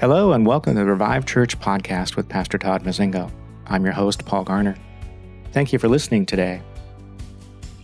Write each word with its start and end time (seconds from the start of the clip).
Hello, 0.00 0.32
and 0.32 0.46
welcome 0.46 0.76
to 0.76 0.80
the 0.80 0.86
Revive 0.86 1.26
Church 1.26 1.60
podcast 1.60 2.16
with 2.16 2.26
Pastor 2.26 2.56
Todd 2.56 2.84
Mazingo. 2.84 3.30
I'm 3.66 3.84
your 3.84 3.92
host, 3.92 4.24
Paul 4.24 4.44
Garner. 4.44 4.74
Thank 5.52 5.74
you 5.74 5.78
for 5.78 5.88
listening 5.88 6.24
today. 6.24 6.62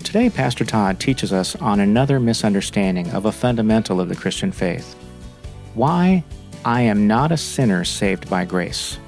Today, 0.03 0.31
Pastor 0.31 0.65
Todd 0.65 0.99
teaches 0.99 1.31
us 1.31 1.56
on 1.56 1.79
another 1.79 2.19
misunderstanding 2.19 3.10
of 3.10 3.26
a 3.26 3.33
fundamental 3.33 4.01
of 4.01 4.08
the 4.08 4.17
Christian 4.17 4.51
faith 4.51 4.94
why 5.74 6.24
I 6.65 6.81
am 6.81 7.06
not 7.06 7.33
a 7.33 7.37
sinner 7.37 7.85
saved 7.85 8.30
by 8.30 8.46
grace. 8.46 8.98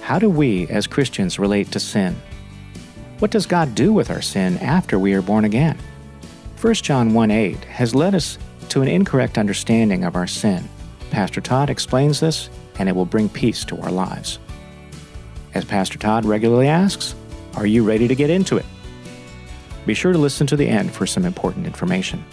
How 0.00 0.18
do 0.18 0.30
we, 0.30 0.66
as 0.68 0.86
Christians, 0.86 1.38
relate 1.38 1.70
to 1.72 1.78
sin? 1.78 2.16
What 3.18 3.32
does 3.32 3.44
God 3.44 3.74
do 3.74 3.92
with 3.92 4.10
our 4.10 4.22
sin 4.22 4.56
after 4.60 4.98
we 4.98 5.12
are 5.12 5.20
born 5.20 5.44
again? 5.44 5.78
1 6.58 6.74
John 6.76 7.12
1 7.12 7.30
8 7.30 7.64
has 7.64 7.94
led 7.94 8.14
us 8.14 8.38
to 8.70 8.80
an 8.80 8.88
incorrect 8.88 9.36
understanding 9.36 10.04
of 10.04 10.16
our 10.16 10.26
sin 10.26 10.66
Pastor 11.10 11.40
Todd 11.40 11.70
explains 11.70 12.20
this, 12.20 12.50
and 12.78 12.88
it 12.88 12.94
will 12.94 13.04
bring 13.04 13.28
peace 13.28 13.64
to 13.66 13.80
our 13.80 13.90
lives. 13.90 14.38
As 15.54 15.64
Pastor 15.64 15.98
Todd 15.98 16.24
regularly 16.24 16.68
asks, 16.68 17.14
are 17.54 17.66
you 17.66 17.82
ready 17.82 18.06
to 18.06 18.14
get 18.14 18.30
into 18.30 18.56
it? 18.56 18.66
Be 19.86 19.94
sure 19.94 20.12
to 20.12 20.18
listen 20.18 20.46
to 20.48 20.56
the 20.56 20.68
end 20.68 20.92
for 20.92 21.06
some 21.06 21.24
important 21.24 21.66
information. 21.66 22.24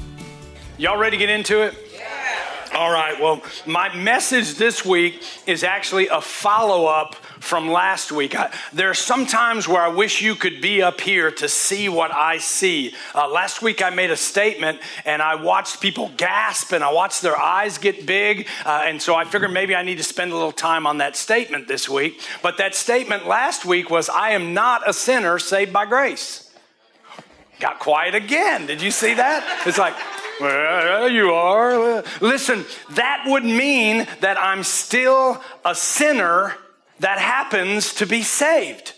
Y'all 0.77 0.97
ready 0.97 1.17
to 1.17 1.25
get 1.25 1.29
into 1.29 1.61
it? 1.61 1.73
All 2.75 2.91
right, 2.91 3.17
well, 3.21 3.41
my 3.65 3.95
message 3.95 4.55
this 4.55 4.83
week 4.83 5.23
is 5.47 5.63
actually 5.63 6.09
a 6.09 6.19
follow 6.19 6.87
up 6.87 7.15
from 7.45 7.69
last 7.69 8.11
week. 8.11 8.35
I, 8.35 8.51
there 8.73 8.89
are 8.89 8.95
some 8.95 9.25
times 9.25 9.67
where 9.67 9.81
I 9.81 9.87
wish 9.87 10.21
you 10.21 10.35
could 10.35 10.61
be 10.61 10.81
up 10.81 10.99
here 10.99 11.31
to 11.31 11.47
see 11.47 11.87
what 11.87 12.13
I 12.13 12.39
see. 12.39 12.93
Uh, 13.13 13.29
last 13.29 13.61
week 13.61 13.83
I 13.83 13.91
made 13.91 14.11
a 14.11 14.17
statement 14.17 14.79
and 15.05 15.21
I 15.21 15.35
watched 15.35 15.81
people 15.81 16.11
gasp 16.17 16.73
and 16.73 16.83
I 16.83 16.91
watched 16.91 17.21
their 17.21 17.37
eyes 17.37 17.77
get 17.77 18.05
big. 18.05 18.47
Uh, 18.65 18.83
and 18.85 19.01
so 19.01 19.15
I 19.15 19.25
figured 19.25 19.51
maybe 19.51 19.75
I 19.75 19.83
need 19.83 19.97
to 19.97 20.03
spend 20.03 20.31
a 20.31 20.35
little 20.35 20.51
time 20.51 20.87
on 20.87 20.97
that 20.97 21.15
statement 21.15 21.67
this 21.67 21.87
week. 21.87 22.19
But 22.41 22.57
that 22.57 22.75
statement 22.75 23.27
last 23.27 23.65
week 23.65 23.89
was 23.89 24.09
I 24.09 24.31
am 24.31 24.53
not 24.53 24.87
a 24.87 24.93
sinner 24.93 25.39
saved 25.39 25.71
by 25.71 25.85
grace. 25.85 26.51
Got 27.59 27.79
quiet 27.79 28.15
again. 28.15 28.65
Did 28.65 28.81
you 28.81 28.91
see 28.91 29.13
that? 29.13 29.63
It's 29.65 29.77
like, 29.77 29.93
well, 30.41 31.07
you 31.07 31.31
are. 31.31 32.03
Listen, 32.19 32.65
that 32.91 33.23
would 33.27 33.45
mean 33.45 34.05
that 34.19 34.37
I'm 34.37 34.63
still 34.63 35.41
a 35.63 35.73
sinner 35.73 36.55
that 36.99 37.19
happens 37.19 37.93
to 37.95 38.05
be 38.05 38.23
saved. 38.23 38.93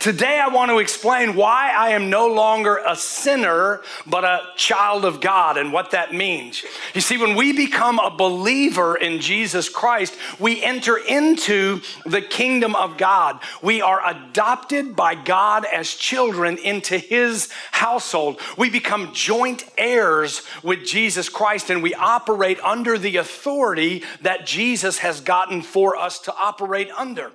Today, 0.00 0.40
I 0.40 0.48
want 0.48 0.70
to 0.70 0.78
explain 0.78 1.34
why 1.34 1.72
I 1.76 1.90
am 1.90 2.10
no 2.10 2.28
longer 2.28 2.80
a 2.86 2.96
sinner, 2.96 3.82
but 4.06 4.24
a 4.24 4.40
child 4.56 5.04
of 5.04 5.20
God 5.20 5.56
and 5.56 5.72
what 5.72 5.90
that 5.90 6.14
means. 6.14 6.64
You 6.94 7.00
see, 7.00 7.18
when 7.18 7.36
we 7.36 7.52
become 7.52 7.98
a 7.98 8.10
believer 8.10 8.96
in 8.96 9.20
Jesus 9.20 9.68
Christ, 9.68 10.16
we 10.38 10.62
enter 10.62 10.96
into 10.96 11.80
the 12.06 12.22
kingdom 12.22 12.74
of 12.74 12.96
God. 12.96 13.40
We 13.62 13.82
are 13.82 14.00
adopted 14.08 14.96
by 14.96 15.14
God 15.14 15.64
as 15.64 15.94
children 15.94 16.56
into 16.58 16.98
his 16.98 17.48
household. 17.70 18.40
We 18.56 18.70
become 18.70 19.12
joint 19.12 19.64
heirs 19.76 20.42
with 20.62 20.84
Jesus 20.84 21.28
Christ 21.28 21.70
and 21.70 21.82
we 21.82 21.94
operate 21.94 22.60
under 22.60 22.98
the 22.98 23.18
authority 23.18 24.04
that 24.22 24.46
Jesus 24.46 24.98
has 24.98 25.20
gotten 25.20 25.62
for 25.62 25.96
us 25.96 26.18
to 26.20 26.34
operate 26.34 26.90
under. 26.96 27.32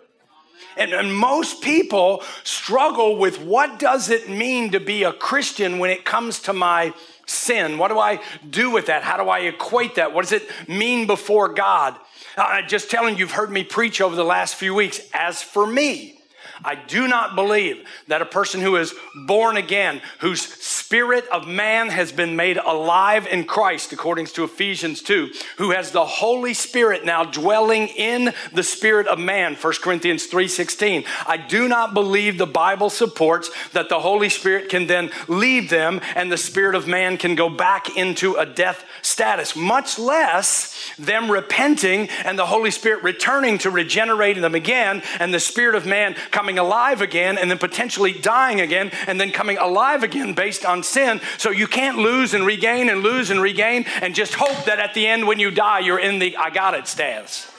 And, 0.77 0.93
and, 0.93 1.13
most 1.13 1.61
people 1.61 2.23
struggle 2.43 3.17
with 3.17 3.41
what 3.41 3.79
does 3.79 4.09
it 4.09 4.29
mean 4.29 4.71
to 4.71 4.79
be 4.79 5.03
a 5.03 5.11
Christian 5.11 5.79
when 5.79 5.89
it 5.89 6.05
comes 6.05 6.39
to 6.41 6.53
my 6.53 6.93
sin? 7.25 7.77
What 7.77 7.89
do 7.89 7.99
I 7.99 8.21
do 8.49 8.71
with 8.71 8.87
that? 8.87 9.03
How 9.03 9.17
do 9.17 9.29
I 9.29 9.39
equate 9.39 9.95
that? 9.95 10.13
What 10.13 10.23
does 10.23 10.33
it 10.33 10.49
mean 10.67 11.07
before 11.07 11.53
God? 11.53 11.95
Uh, 12.35 12.61
just 12.61 12.91
telling 12.91 13.15
you, 13.15 13.21
you've 13.21 13.31
heard 13.31 13.51
me 13.51 13.63
preach 13.63 14.01
over 14.01 14.15
the 14.15 14.23
last 14.23 14.55
few 14.55 14.73
weeks. 14.73 15.01
As 15.13 15.41
for 15.41 15.65
me, 15.65 16.16
I 16.63 16.75
do 16.75 17.07
not 17.07 17.35
believe 17.35 17.85
that 18.07 18.21
a 18.21 18.25
person 18.25 18.61
who 18.61 18.75
is 18.77 18.93
born 19.25 19.57
again, 19.57 20.01
whose 20.19 20.41
spirit 20.41 21.25
of 21.27 21.47
man 21.47 21.89
has 21.89 22.11
been 22.11 22.35
made 22.35 22.57
alive 22.57 23.27
in 23.27 23.43
Christ, 23.43 23.91
according 23.91 24.27
to 24.27 24.43
Ephesians 24.43 25.01
2, 25.01 25.31
who 25.57 25.71
has 25.71 25.91
the 25.91 26.05
Holy 26.05 26.53
Spirit 26.53 27.05
now 27.05 27.23
dwelling 27.25 27.87
in 27.89 28.33
the 28.53 28.63
spirit 28.63 29.07
of 29.07 29.19
man, 29.19 29.55
1 29.55 29.73
Corinthians 29.81 30.27
3.16. 30.27 31.05
I 31.27 31.37
do 31.37 31.67
not 31.67 31.93
believe 31.93 32.37
the 32.37 32.47
Bible 32.47 32.89
supports 32.89 33.51
that 33.73 33.89
the 33.89 33.99
Holy 33.99 34.29
Spirit 34.29 34.69
can 34.69 34.87
then 34.87 35.11
leave 35.27 35.69
them 35.69 35.99
and 36.15 36.31
the 36.31 36.37
spirit 36.37 36.75
of 36.75 36.87
man 36.87 37.17
can 37.17 37.35
go 37.35 37.49
back 37.49 37.97
into 37.97 38.35
a 38.35 38.45
death 38.45 38.85
status, 39.01 39.55
much 39.55 39.99
less 39.99 40.93
them 40.97 41.29
repenting 41.29 42.07
and 42.23 42.39
the 42.39 42.45
Holy 42.45 42.71
Spirit 42.71 43.03
returning 43.03 43.57
to 43.57 43.69
regenerating 43.69 44.41
them 44.41 44.55
again 44.55 45.01
and 45.19 45.33
the 45.33 45.39
spirit 45.39 45.75
of 45.75 45.85
man 45.85 46.15
coming 46.31 46.46
coming 46.47 46.59
alive 46.59 47.01
again 47.01 47.37
and 47.37 47.51
then 47.51 47.57
potentially 47.57 48.13
dying 48.13 48.61
again 48.61 48.89
and 49.05 49.19
then 49.19 49.31
coming 49.31 49.57
alive 49.57 50.01
again 50.01 50.31
based 50.33 50.65
on 50.65 50.81
sin. 50.81 51.19
So 51.37 51.51
you 51.51 51.67
can't 51.67 51.97
lose 51.97 52.33
and 52.33 52.45
regain 52.45 52.87
and 52.87 53.03
lose 53.03 53.29
and 53.31 53.41
regain 53.41 53.83
and 54.01 54.15
just 54.15 54.33
hope 54.33 54.63
that 54.63 54.79
at 54.79 54.93
the 54.93 55.05
end 55.05 55.27
when 55.27 55.39
you 55.39 55.51
die, 55.51 55.79
you're 55.79 55.99
in 55.99 56.19
the 56.19 56.37
I 56.37 56.49
got 56.51 56.73
it 56.73 56.87
stance. 56.87 57.51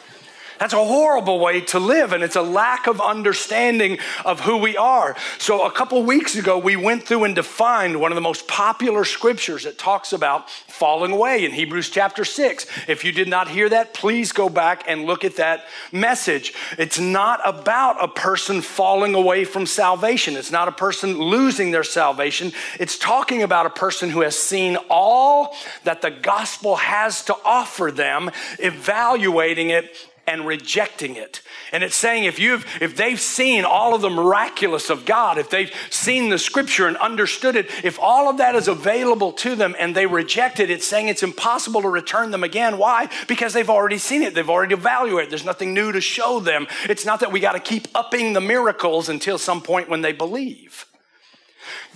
That's 0.58 0.72
a 0.72 0.84
horrible 0.84 1.38
way 1.38 1.60
to 1.62 1.78
live, 1.78 2.12
and 2.12 2.24
it's 2.24 2.36
a 2.36 2.42
lack 2.42 2.86
of 2.86 3.00
understanding 3.00 3.98
of 4.24 4.40
who 4.40 4.56
we 4.56 4.76
are. 4.76 5.16
So, 5.38 5.64
a 5.64 5.70
couple 5.70 6.02
weeks 6.02 6.34
ago, 6.34 6.58
we 6.58 6.74
went 6.74 7.04
through 7.04 7.24
and 7.24 7.34
defined 7.34 8.00
one 8.00 8.10
of 8.10 8.16
the 8.16 8.22
most 8.22 8.48
popular 8.48 9.04
scriptures 9.04 9.64
that 9.64 9.78
talks 9.78 10.12
about 10.12 10.50
falling 10.50 11.12
away 11.12 11.44
in 11.44 11.52
Hebrews 11.52 11.90
chapter 11.90 12.24
6. 12.24 12.66
If 12.88 13.04
you 13.04 13.12
did 13.12 13.28
not 13.28 13.48
hear 13.48 13.68
that, 13.68 13.94
please 13.94 14.32
go 14.32 14.48
back 14.48 14.84
and 14.88 15.04
look 15.04 15.24
at 15.24 15.36
that 15.36 15.64
message. 15.92 16.54
It's 16.76 16.98
not 16.98 17.40
about 17.44 18.02
a 18.02 18.08
person 18.08 18.60
falling 18.60 19.14
away 19.14 19.44
from 19.44 19.64
salvation, 19.64 20.36
it's 20.36 20.50
not 20.50 20.68
a 20.68 20.72
person 20.72 21.18
losing 21.18 21.70
their 21.70 21.84
salvation. 21.84 22.52
It's 22.80 22.98
talking 22.98 23.42
about 23.42 23.66
a 23.66 23.70
person 23.70 24.10
who 24.10 24.22
has 24.22 24.36
seen 24.36 24.76
all 24.90 25.54
that 25.84 26.02
the 26.02 26.10
gospel 26.10 26.76
has 26.76 27.24
to 27.26 27.36
offer 27.44 27.90
them, 27.90 28.30
evaluating 28.58 29.70
it 29.70 29.94
and 30.28 30.46
rejecting 30.46 31.16
it. 31.16 31.40
And 31.72 31.82
it's 31.82 31.96
saying 31.96 32.24
if 32.24 32.38
you've 32.38 32.66
if 32.80 32.96
they've 32.96 33.20
seen 33.20 33.64
all 33.64 33.94
of 33.94 34.02
the 34.02 34.10
miraculous 34.10 34.90
of 34.90 35.06
God, 35.06 35.38
if 35.38 35.48
they've 35.48 35.72
seen 35.90 36.28
the 36.28 36.38
scripture 36.38 36.86
and 36.86 36.96
understood 36.98 37.56
it, 37.56 37.66
if 37.82 37.98
all 37.98 38.28
of 38.28 38.36
that 38.36 38.54
is 38.54 38.68
available 38.68 39.32
to 39.32 39.56
them 39.56 39.74
and 39.78 39.94
they 39.94 40.06
reject 40.06 40.60
it, 40.60 40.70
it's 40.70 40.86
saying 40.86 41.08
it's 41.08 41.22
impossible 41.22 41.80
to 41.82 41.88
return 41.88 42.30
them 42.30 42.44
again. 42.44 42.76
Why? 42.76 43.08
Because 43.26 43.54
they've 43.54 43.70
already 43.70 43.98
seen 43.98 44.22
it. 44.22 44.34
They've 44.34 44.48
already 44.48 44.74
evaluated. 44.74 45.30
There's 45.30 45.44
nothing 45.44 45.72
new 45.72 45.92
to 45.92 46.00
show 46.00 46.40
them. 46.40 46.66
It's 46.84 47.06
not 47.06 47.20
that 47.20 47.32
we 47.32 47.40
got 47.40 47.52
to 47.52 47.60
keep 47.60 47.88
upping 47.94 48.34
the 48.34 48.40
miracles 48.40 49.08
until 49.08 49.38
some 49.38 49.62
point 49.62 49.88
when 49.88 50.02
they 50.02 50.12
believe. 50.12 50.84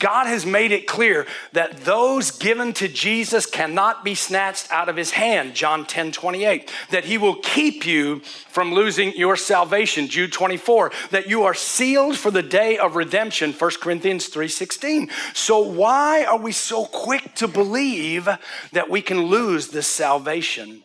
God 0.02 0.26
has 0.26 0.44
made 0.44 0.72
it 0.72 0.88
clear 0.88 1.28
that 1.52 1.84
those 1.84 2.32
given 2.32 2.72
to 2.72 2.88
Jesus 2.88 3.46
cannot 3.46 4.04
be 4.04 4.16
snatched 4.16 4.68
out 4.72 4.88
of 4.88 4.96
his 4.96 5.12
hand, 5.12 5.54
John 5.54 5.86
10 5.86 6.10
28. 6.10 6.68
That 6.90 7.04
he 7.04 7.18
will 7.18 7.36
keep 7.36 7.86
you 7.86 8.18
from 8.48 8.74
losing 8.74 9.12
your 9.12 9.36
salvation, 9.36 10.08
Jude 10.08 10.32
24. 10.32 10.90
That 11.12 11.28
you 11.28 11.44
are 11.44 11.54
sealed 11.54 12.16
for 12.16 12.32
the 12.32 12.42
day 12.42 12.78
of 12.78 12.96
redemption, 12.96 13.52
1 13.52 13.70
Corinthians 13.80 14.26
3 14.26 14.48
16. 14.48 15.08
So, 15.34 15.60
why 15.60 16.24
are 16.24 16.38
we 16.38 16.50
so 16.50 16.84
quick 16.84 17.36
to 17.36 17.46
believe 17.46 18.28
that 18.72 18.90
we 18.90 19.02
can 19.02 19.26
lose 19.26 19.68
this 19.68 19.86
salvation 19.86 20.82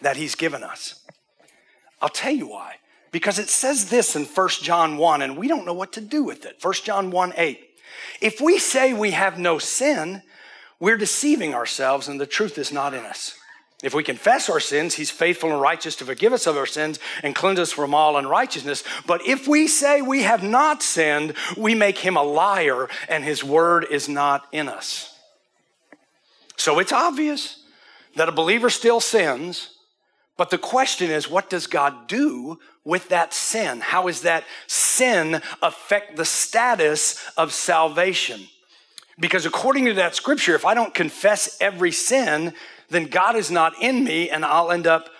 that 0.00 0.16
he's 0.16 0.36
given 0.36 0.62
us? 0.62 1.04
I'll 2.00 2.08
tell 2.08 2.32
you 2.32 2.46
why. 2.46 2.76
Because 3.10 3.40
it 3.40 3.48
says 3.48 3.90
this 3.90 4.14
in 4.14 4.26
1 4.26 4.48
John 4.62 4.96
1, 4.96 5.22
and 5.22 5.36
we 5.36 5.48
don't 5.48 5.66
know 5.66 5.72
what 5.72 5.94
to 5.94 6.00
do 6.00 6.22
with 6.22 6.46
it. 6.46 6.58
1 6.62 6.74
John 6.84 7.10
1 7.10 7.32
8. 7.36 7.67
If 8.20 8.40
we 8.40 8.58
say 8.58 8.92
we 8.92 9.12
have 9.12 9.38
no 9.38 9.58
sin, 9.58 10.22
we're 10.80 10.96
deceiving 10.96 11.54
ourselves 11.54 12.08
and 12.08 12.20
the 12.20 12.26
truth 12.26 12.58
is 12.58 12.72
not 12.72 12.94
in 12.94 13.04
us. 13.04 13.34
If 13.82 13.94
we 13.94 14.02
confess 14.02 14.50
our 14.50 14.58
sins, 14.58 14.94
he's 14.94 15.10
faithful 15.10 15.52
and 15.52 15.60
righteous 15.60 15.94
to 15.96 16.04
forgive 16.04 16.32
us 16.32 16.48
of 16.48 16.56
our 16.56 16.66
sins 16.66 16.98
and 17.22 17.34
cleanse 17.34 17.60
us 17.60 17.72
from 17.72 17.94
all 17.94 18.16
unrighteousness. 18.16 18.82
But 19.06 19.24
if 19.24 19.46
we 19.46 19.68
say 19.68 20.02
we 20.02 20.22
have 20.22 20.42
not 20.42 20.82
sinned, 20.82 21.34
we 21.56 21.76
make 21.76 21.98
him 21.98 22.16
a 22.16 22.22
liar 22.22 22.88
and 23.08 23.22
his 23.22 23.44
word 23.44 23.86
is 23.88 24.08
not 24.08 24.46
in 24.50 24.68
us. 24.68 25.16
So 26.56 26.80
it's 26.80 26.92
obvious 26.92 27.62
that 28.16 28.28
a 28.28 28.32
believer 28.32 28.68
still 28.68 29.00
sins, 29.00 29.77
but 30.38 30.50
the 30.50 30.56
question 30.56 31.10
is, 31.10 31.28
what 31.28 31.50
does 31.50 31.66
God 31.66 32.06
do 32.06 32.60
with 32.84 33.08
that 33.08 33.34
sin? 33.34 33.80
How 33.80 34.06
does 34.06 34.22
that 34.22 34.44
sin 34.68 35.42
affect 35.60 36.16
the 36.16 36.24
status 36.24 37.22
of 37.36 37.52
salvation? 37.52 38.46
Because 39.18 39.44
according 39.44 39.86
to 39.86 39.94
that 39.94 40.14
scripture, 40.14 40.54
if 40.54 40.64
I 40.64 40.74
don't 40.74 40.94
confess 40.94 41.58
every 41.60 41.90
sin, 41.90 42.54
then 42.88 43.06
God 43.06 43.34
is 43.34 43.50
not 43.50 43.82
in 43.82 44.04
me 44.04 44.30
and 44.30 44.44
I'll 44.44 44.70
end 44.70 44.86
up 44.86 45.10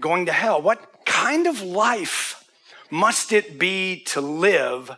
going 0.00 0.26
to 0.26 0.32
hell. 0.32 0.60
What 0.60 1.04
kind 1.06 1.46
of 1.46 1.62
life 1.62 2.44
must 2.90 3.32
it 3.32 3.60
be 3.60 4.02
to 4.06 4.20
live 4.20 4.90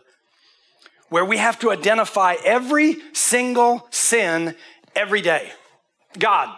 where 1.09 1.23
we 1.23 1.37
have 1.37 1.59
to 1.59 1.71
identify 1.71 2.35
every 2.43 2.97
single 3.13 3.87
sin 3.91 4.55
every 4.95 5.21
day? 5.21 5.51
God, 6.17 6.49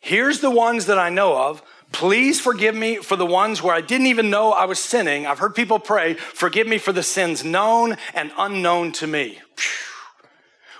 here's 0.00 0.40
the 0.40 0.50
ones 0.50 0.86
that 0.86 0.98
I 0.98 1.08
know 1.08 1.36
of 1.36 1.62
Please 1.92 2.40
forgive 2.40 2.74
me 2.74 2.96
for 2.96 3.16
the 3.16 3.26
ones 3.26 3.62
where 3.62 3.74
I 3.74 3.80
didn't 3.80 4.06
even 4.06 4.30
know 4.30 4.52
I 4.52 4.64
was 4.64 4.78
sinning. 4.78 5.26
I've 5.26 5.38
heard 5.38 5.54
people 5.54 5.78
pray, 5.78 6.14
forgive 6.14 6.66
me 6.66 6.78
for 6.78 6.92
the 6.92 7.02
sins 7.02 7.44
known 7.44 7.96
and 8.14 8.32
unknown 8.38 8.92
to 8.92 9.06
me. 9.06 9.38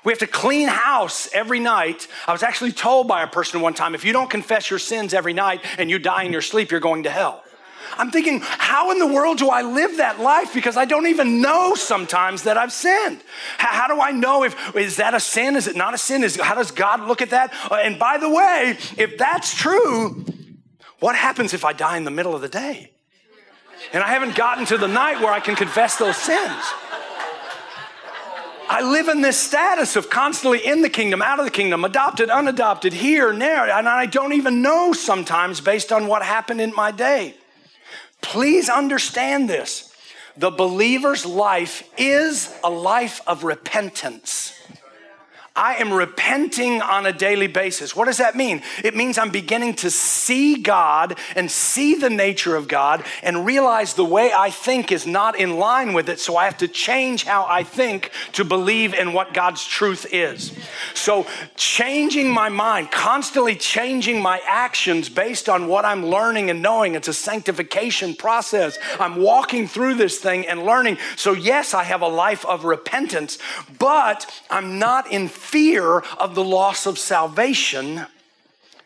We 0.05 0.13
have 0.13 0.19
to 0.19 0.27
clean 0.27 0.69
house 0.69 1.29
every 1.33 1.61
night. 1.61 2.09
I 2.27 2.33
was 2.33 2.43
actually 2.43 2.73
told 2.73 3.07
by 3.07 3.23
a 3.23 3.29
person 3.29 3.61
one 3.61 3.75
time 3.75 3.95
if 3.95 4.05
you 4.05 4.13
don't 4.13 4.31
confess 4.31 4.69
your 4.69 4.81
sins 4.81 5.15
every 5.15 5.33
night 5.33 5.61
and 5.79 5.89
you 5.89 5.99
die 5.99 6.25
in 6.25 6.33
your 6.33 6.43
sleep, 6.43 6.71
you're 6.71 6.81
going 6.81 7.05
to 7.05 7.11
hell. 7.11 7.45
I'm 7.99 8.11
thinking, 8.11 8.41
how 8.43 8.91
in 8.91 8.99
the 8.99 9.07
world 9.07 9.39
do 9.39 9.51
I 9.51 9.63
live 9.63 9.99
that 9.99 10.19
life? 10.19 10.55
Because 10.55 10.77
I 10.77 10.87
don't 10.87 11.07
even 11.07 11.41
know 11.41 11.75
sometimes 11.75 12.45
that 12.45 12.57
I've 12.57 12.73
sinned. 12.73 13.23
How, 13.59 13.87
do 13.87 14.01
I 14.01 14.13
know 14.13 14.45
if 14.45 14.75
is 14.75 14.97
that 14.97 15.15
a 15.15 15.21
sin? 15.21 15.57
Is 15.57 15.69
it 15.69 15.77
not 15.77 15.93
a 15.93 15.99
sin? 15.99 16.25
Is, 16.25 16.41
how 16.41 16.55
does 16.55 16.71
God 16.71 17.01
look 17.07 17.21
at 17.21 17.31
that? 17.31 17.53
Uh, 17.71 17.75
and 17.75 17.99
by 17.99 18.19
the 18.19 18.31
way, 18.31 18.79
if 18.97 19.19
that's 19.19 19.55
true, 19.55 20.25
what 21.03 21.17
happens 21.17 21.53
if 21.53 21.65
I 21.65 21.73
die 21.73 21.97
in 21.97 22.05
the 22.05 22.13
middle 22.13 22.33
of 22.33 22.43
the 22.43 22.49
day? 22.49 22.93
And 23.93 24.05
I 24.05 24.09
haven't 24.11 24.37
gotten 24.37 24.65
to 24.67 24.79
the 24.79 24.87
night 24.87 25.21
where 25.21 25.33
I 25.33 25.41
can 25.41 25.57
confess 25.57 25.97
those 25.97 26.17
sins. 26.17 26.63
I 28.71 28.83
live 28.83 29.09
in 29.09 29.21
this 29.21 29.37
status 29.37 29.97
of 29.97 30.11
constantly 30.11 30.65
in 30.65 30.81
the 30.81 30.89
kingdom, 30.89 31.21
out 31.21 31.41
of 31.41 31.45
the 31.45 31.51
kingdom, 31.51 31.85
adopted, 31.85 32.31
unadopted, 32.31 32.93
here 32.93 33.37
there, 33.37 33.69
and 33.69 33.89
I 33.89 34.07
don't 34.07 34.33
even 34.33 34.63
know 34.63 34.93
sometimes 34.93 35.61
based 35.61 35.91
on 35.91 36.07
what 36.07 36.23
happened 36.23 36.61
in 36.61 36.73
my 36.73 36.93
day. 36.93 37.35
Please 38.21 38.69
understand 38.69 39.51
this. 39.51 39.93
The 40.37 40.53
believer's 40.53 41.27
life 41.27 41.83
is 41.99 42.57
a 42.63 42.71
life 42.71 43.21
of 43.27 43.43
repentance. 43.43 44.55
I 45.55 45.75
am 45.75 45.93
repenting 45.93 46.81
on 46.81 47.05
a 47.05 47.13
daily 47.13 47.47
basis. 47.47 47.95
What 47.95 48.07
does 48.07 48.17
that 48.17 48.35
mean? 48.35 48.63
It 48.83 48.97
means 48.97 49.19
I'm 49.19 49.31
beginning 49.31 49.75
to 49.77 49.91
see 49.91 50.63
God 50.63 51.19
and 51.37 51.51
see 51.51 51.95
the 51.95 52.09
nature 52.09 52.57
of 52.57 52.69
God 52.69 53.05
and 53.23 53.45
realize 53.45 53.93
the 53.93 54.05
way 54.05 54.33
I 54.33 54.49
think 54.49 54.91
is 54.91 55.07
not 55.07 55.39
in 55.39 55.59
line 55.59 55.93
with 55.93 56.09
it. 56.09 56.21
So 56.21 56.37
I 56.37 56.47
have 56.47 56.57
to 56.59 56.69
change 56.69 57.25
how 57.25 57.45
I 57.47 57.65
think 57.65 58.11
to 58.33 58.45
believe 58.45 58.95
in 58.95 59.13
what 59.13 59.35
God's 59.35 59.67
truth 59.67 60.07
is. 60.11 60.57
So 60.95 61.27
changing 61.55 62.31
my 62.31 62.49
mind, 62.49 62.91
constantly 62.91 63.55
changing 63.55 64.23
my 64.23 64.41
actions 64.49 65.11
based 65.11 65.51
on 65.51 65.69
what 65.69 65.85
I'm 65.85 66.07
learning 66.07 66.49
and 66.49 66.63
knowing. 66.63 66.95
It's 66.95 67.09
a 67.09 67.15
sanctification 67.15 68.15
process. 68.15 68.79
I'm 68.99 69.17
walking 69.17 69.69
through 69.69 69.97
this 69.97 70.19
thing 70.19 70.47
and 70.47 70.65
learning. 70.65 70.97
So, 71.17 71.33
yes, 71.33 71.75
I 71.75 71.85
have 71.85 72.01
a 72.01 72.09
life 72.09 72.47
of 72.47 72.65
repentance, 72.65 73.39
but 73.79 74.27
I'm 74.49 74.79
not 74.79 75.13
in 75.13 75.29
fear 75.43 76.01
of 76.19 76.35
the 76.35 76.45
loss 76.45 76.87
of 76.87 76.99
salvation 76.99 78.07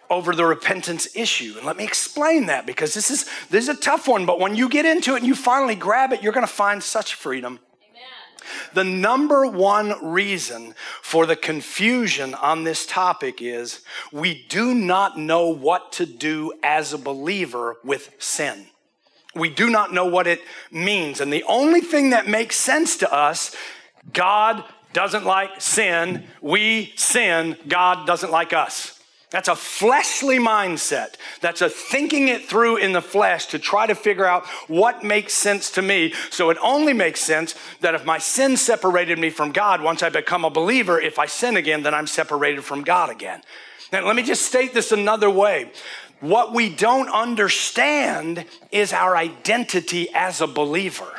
over 0.09 0.35
the 0.35 0.45
repentance 0.45 1.09
issue. 1.15 1.55
And 1.57 1.67
let 1.67 1.77
me 1.77 1.85
explain 1.85 2.47
that 2.47 2.67
because 2.67 2.95
this 2.95 3.11
is 3.11 3.29
this 3.51 3.69
is 3.69 3.77
a 3.77 3.81
tough 3.81 4.09
one, 4.09 4.27
but 4.27 4.41
when 4.41 4.55
you 4.55 4.69
get 4.69 4.87
into 4.87 5.15
it 5.15 5.19
and 5.19 5.27
you 5.27 5.35
finally 5.35 5.75
grab 5.75 6.13
it, 6.13 6.23
you're 6.23 6.33
going 6.33 6.47
to 6.47 6.53
find 6.53 6.83
such 6.83 7.15
freedom. 7.15 7.59
The 8.75 8.85
number 8.85 9.47
one 9.47 9.95
reason 10.13 10.75
for 11.03 11.27
the 11.27 11.35
confusion 11.37 12.35
on 12.35 12.65
this 12.65 12.87
topic 12.87 13.43
is 13.43 13.81
we 14.13 14.45
do 14.49 14.75
not 14.75 15.19
know 15.19 15.49
what 15.49 15.93
to 15.93 16.07
do 16.07 16.53
as 16.63 16.93
a 16.93 16.99
believer 16.99 17.77
with 17.83 18.15
sin. 18.19 18.67
We 19.35 19.51
do 19.51 19.69
not 19.69 19.93
know 19.93 20.07
what 20.07 20.27
it 20.27 20.41
means. 20.71 21.21
And 21.21 21.33
the 21.33 21.45
only 21.45 21.81
thing 21.81 22.11
that 22.11 22.29
makes 22.29 22.57
sense 22.57 22.97
to 22.99 23.13
us, 23.13 23.55
God 24.13 24.65
doesn't 24.97 25.27
like 25.27 25.61
sin. 25.61 26.25
We 26.41 26.95
sin. 26.97 27.59
God 27.69 28.07
doesn't 28.07 28.33
like 28.33 28.55
us. 28.55 28.99
That's 29.29 29.49
a 29.49 29.55
fleshly 29.55 30.39
mindset. 30.39 31.17
That's 31.43 31.61
a 31.61 31.69
thinking 31.69 32.29
it 32.29 32.47
through 32.47 32.79
in 32.79 32.93
the 32.93 33.03
flesh 33.03 33.45
to 33.49 33.59
try 33.59 33.87
to 33.87 33.95
figure 33.95 34.25
out 34.25 34.47
what 34.69 35.05
makes 35.05 35.35
sense 35.35 35.71
to 35.73 35.83
me. 35.83 36.15
So 36.31 36.49
it 36.49 36.57
only 36.63 36.95
makes 36.95 37.21
sense 37.21 37.55
that 37.83 37.95
if 37.95 38.07
my 38.07 38.17
sin 38.17 38.57
separated 38.57 39.19
me 39.19 39.29
from 39.29 39.53
God, 39.53 39.83
once 39.83 40.03
I 40.03 40.09
become 40.09 40.47
a 40.47 40.51
believer, 40.51 40.99
if 40.99 41.19
I 41.19 41.27
sin 41.27 41.59
again, 41.59 41.83
then 41.83 41.93
I'm 41.93 42.07
separated 42.07 42.65
from 42.65 42.83
God 42.83 43.11
again. 43.11 43.43
Now, 43.93 44.07
let 44.07 44.17
me 44.17 44.23
just 44.23 44.47
state 44.47 44.73
this 44.73 44.93
another 44.93 45.29
way. 45.29 45.73
What 46.21 46.55
we 46.55 46.75
don't 46.75 47.11
understand 47.11 48.47
is 48.73 48.95
our 48.95 49.15
identity 49.15 50.09
as 50.15 50.41
a 50.41 50.47
believer 50.47 51.13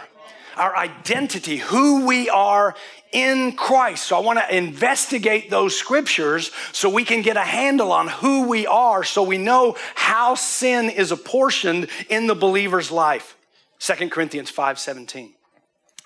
our 0.58 0.76
identity, 0.76 1.58
who 1.58 2.06
we 2.06 2.30
are 2.30 2.76
in 3.12 3.54
Christ. 3.54 4.08
So 4.08 4.18
I 4.18 4.20
want 4.20 4.40
to 4.40 4.56
investigate 4.56 5.50
those 5.50 5.78
scriptures 5.78 6.52
so 6.72 6.90
we 6.90 7.04
can 7.04 7.22
get 7.22 7.38
a 7.38 7.42
handle 7.42 7.92
on 7.92 8.08
who 8.08 8.48
we 8.48 8.68
are 8.68 9.04
so 9.04 9.24
we 9.24 9.38
know 9.38 9.76
how 9.96 10.36
sin 10.36 10.90
is 10.90 11.12
apportioned 11.12 11.88
in 12.10 12.28
the 12.28 12.36
believer's 12.36 12.92
life. 12.92 13.38
2 13.80 14.10
Corinthians 14.10 14.52
5:17. 14.52 15.34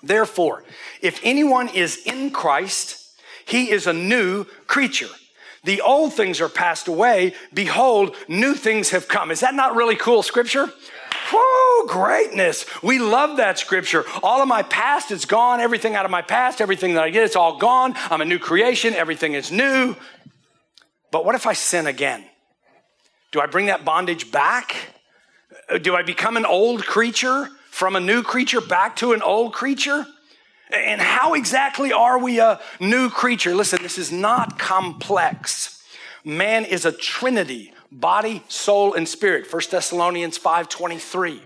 Therefore, 0.02 0.64
if 1.00 1.20
anyone 1.22 1.68
is 1.68 1.96
in 2.04 2.30
Christ, 2.30 2.98
he 3.44 3.70
is 3.70 3.86
a 3.86 3.92
new 3.92 4.44
creature. 4.66 5.08
The 5.64 5.80
old 5.80 6.12
things 6.12 6.40
are 6.40 6.48
passed 6.48 6.88
away. 6.88 7.34
Behold, 7.54 8.16
new 8.26 8.54
things 8.54 8.90
have 8.90 9.06
come. 9.06 9.30
Is 9.30 9.40
that 9.40 9.54
not 9.54 9.76
really 9.76 9.94
cool 9.94 10.22
scripture? 10.22 10.72
Whoa, 11.34 11.86
greatness. 11.86 12.66
We 12.82 12.98
love 12.98 13.38
that 13.38 13.58
scripture. 13.58 14.04
All 14.22 14.42
of 14.42 14.48
my 14.48 14.62
past 14.62 15.10
is 15.10 15.24
gone. 15.24 15.60
Everything 15.60 15.94
out 15.94 16.04
of 16.04 16.10
my 16.10 16.22
past, 16.22 16.60
everything 16.60 16.94
that 16.94 17.02
I 17.02 17.10
get, 17.10 17.24
it's 17.24 17.36
all 17.36 17.58
gone. 17.58 17.94
I'm 18.10 18.20
a 18.20 18.24
new 18.24 18.38
creation. 18.38 18.94
Everything 18.94 19.34
is 19.34 19.50
new. 19.50 19.96
But 21.10 21.24
what 21.24 21.34
if 21.34 21.46
I 21.46 21.52
sin 21.52 21.86
again? 21.86 22.24
Do 23.32 23.40
I 23.40 23.46
bring 23.46 23.66
that 23.66 23.84
bondage 23.84 24.30
back? 24.30 24.76
Do 25.80 25.94
I 25.94 26.02
become 26.02 26.36
an 26.36 26.44
old 26.44 26.84
creature 26.84 27.48
from 27.70 27.96
a 27.96 28.00
new 28.00 28.22
creature 28.22 28.60
back 28.60 28.96
to 28.96 29.12
an 29.12 29.22
old 29.22 29.54
creature? 29.54 30.06
And 30.74 31.00
how 31.00 31.34
exactly 31.34 31.92
are 31.92 32.18
we 32.18 32.40
a 32.40 32.60
new 32.80 33.10
creature? 33.10 33.54
Listen, 33.54 33.82
this 33.82 33.98
is 33.98 34.10
not 34.10 34.58
complex. 34.58 35.81
Man 36.24 36.64
is 36.64 36.84
a 36.84 36.92
trinity 36.92 37.72
body, 37.92 38.42
soul, 38.48 38.94
and 38.94 39.08
spirit. 39.08 39.52
1 39.52 39.62
Thessalonians 39.70 40.38
5:23. 40.38 41.40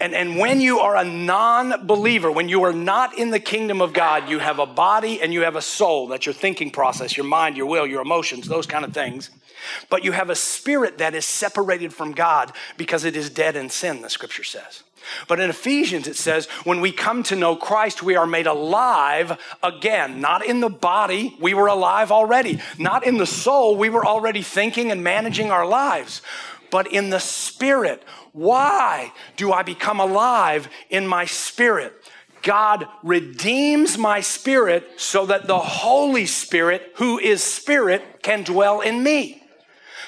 And, 0.00 0.14
and 0.14 0.36
when 0.36 0.60
you 0.60 0.80
are 0.80 0.96
a 0.96 1.04
non 1.04 1.86
believer, 1.86 2.30
when 2.30 2.48
you 2.48 2.64
are 2.64 2.72
not 2.72 3.16
in 3.18 3.30
the 3.30 3.38
kingdom 3.38 3.80
of 3.80 3.92
God, 3.92 4.28
you 4.28 4.38
have 4.38 4.58
a 4.58 4.66
body 4.66 5.20
and 5.22 5.32
you 5.32 5.42
have 5.42 5.56
a 5.56 5.62
soul. 5.62 6.08
That's 6.08 6.26
your 6.26 6.32
thinking 6.32 6.70
process, 6.70 7.16
your 7.16 7.26
mind, 7.26 7.56
your 7.56 7.66
will, 7.66 7.86
your 7.86 8.02
emotions, 8.02 8.48
those 8.48 8.66
kind 8.66 8.84
of 8.84 8.92
things. 8.92 9.30
But 9.88 10.04
you 10.04 10.12
have 10.12 10.30
a 10.30 10.34
spirit 10.34 10.98
that 10.98 11.14
is 11.14 11.26
separated 11.26 11.92
from 11.92 12.12
God 12.12 12.52
because 12.76 13.04
it 13.04 13.14
is 13.14 13.30
dead 13.30 13.56
in 13.56 13.68
sin, 13.68 14.02
the 14.02 14.10
scripture 14.10 14.44
says. 14.44 14.82
But 15.28 15.40
in 15.40 15.50
Ephesians, 15.50 16.06
it 16.06 16.16
says, 16.16 16.46
when 16.64 16.80
we 16.80 16.92
come 16.92 17.22
to 17.24 17.36
know 17.36 17.56
Christ, 17.56 18.02
we 18.02 18.16
are 18.16 18.26
made 18.26 18.46
alive 18.46 19.38
again. 19.62 20.20
Not 20.20 20.44
in 20.44 20.60
the 20.60 20.70
body, 20.70 21.36
we 21.40 21.54
were 21.54 21.66
alive 21.66 22.12
already. 22.12 22.60
Not 22.78 23.06
in 23.06 23.18
the 23.18 23.26
soul, 23.26 23.76
we 23.76 23.90
were 23.90 24.06
already 24.06 24.42
thinking 24.42 24.90
and 24.90 25.04
managing 25.04 25.50
our 25.50 25.66
lives. 25.66 26.22
But 26.70 26.92
in 26.92 27.10
the 27.10 27.20
spirit. 27.20 28.02
Why 28.32 29.12
do 29.36 29.52
I 29.52 29.62
become 29.62 29.98
alive 29.98 30.68
in 30.88 31.06
my 31.06 31.24
spirit? 31.24 31.92
God 32.42 32.86
redeems 33.02 33.98
my 33.98 34.20
spirit 34.20 35.00
so 35.00 35.26
that 35.26 35.46
the 35.46 35.58
Holy 35.58 36.26
Spirit, 36.26 36.92
who 36.96 37.18
is 37.18 37.42
spirit, 37.42 38.22
can 38.22 38.44
dwell 38.44 38.80
in 38.80 39.02
me. 39.02 39.42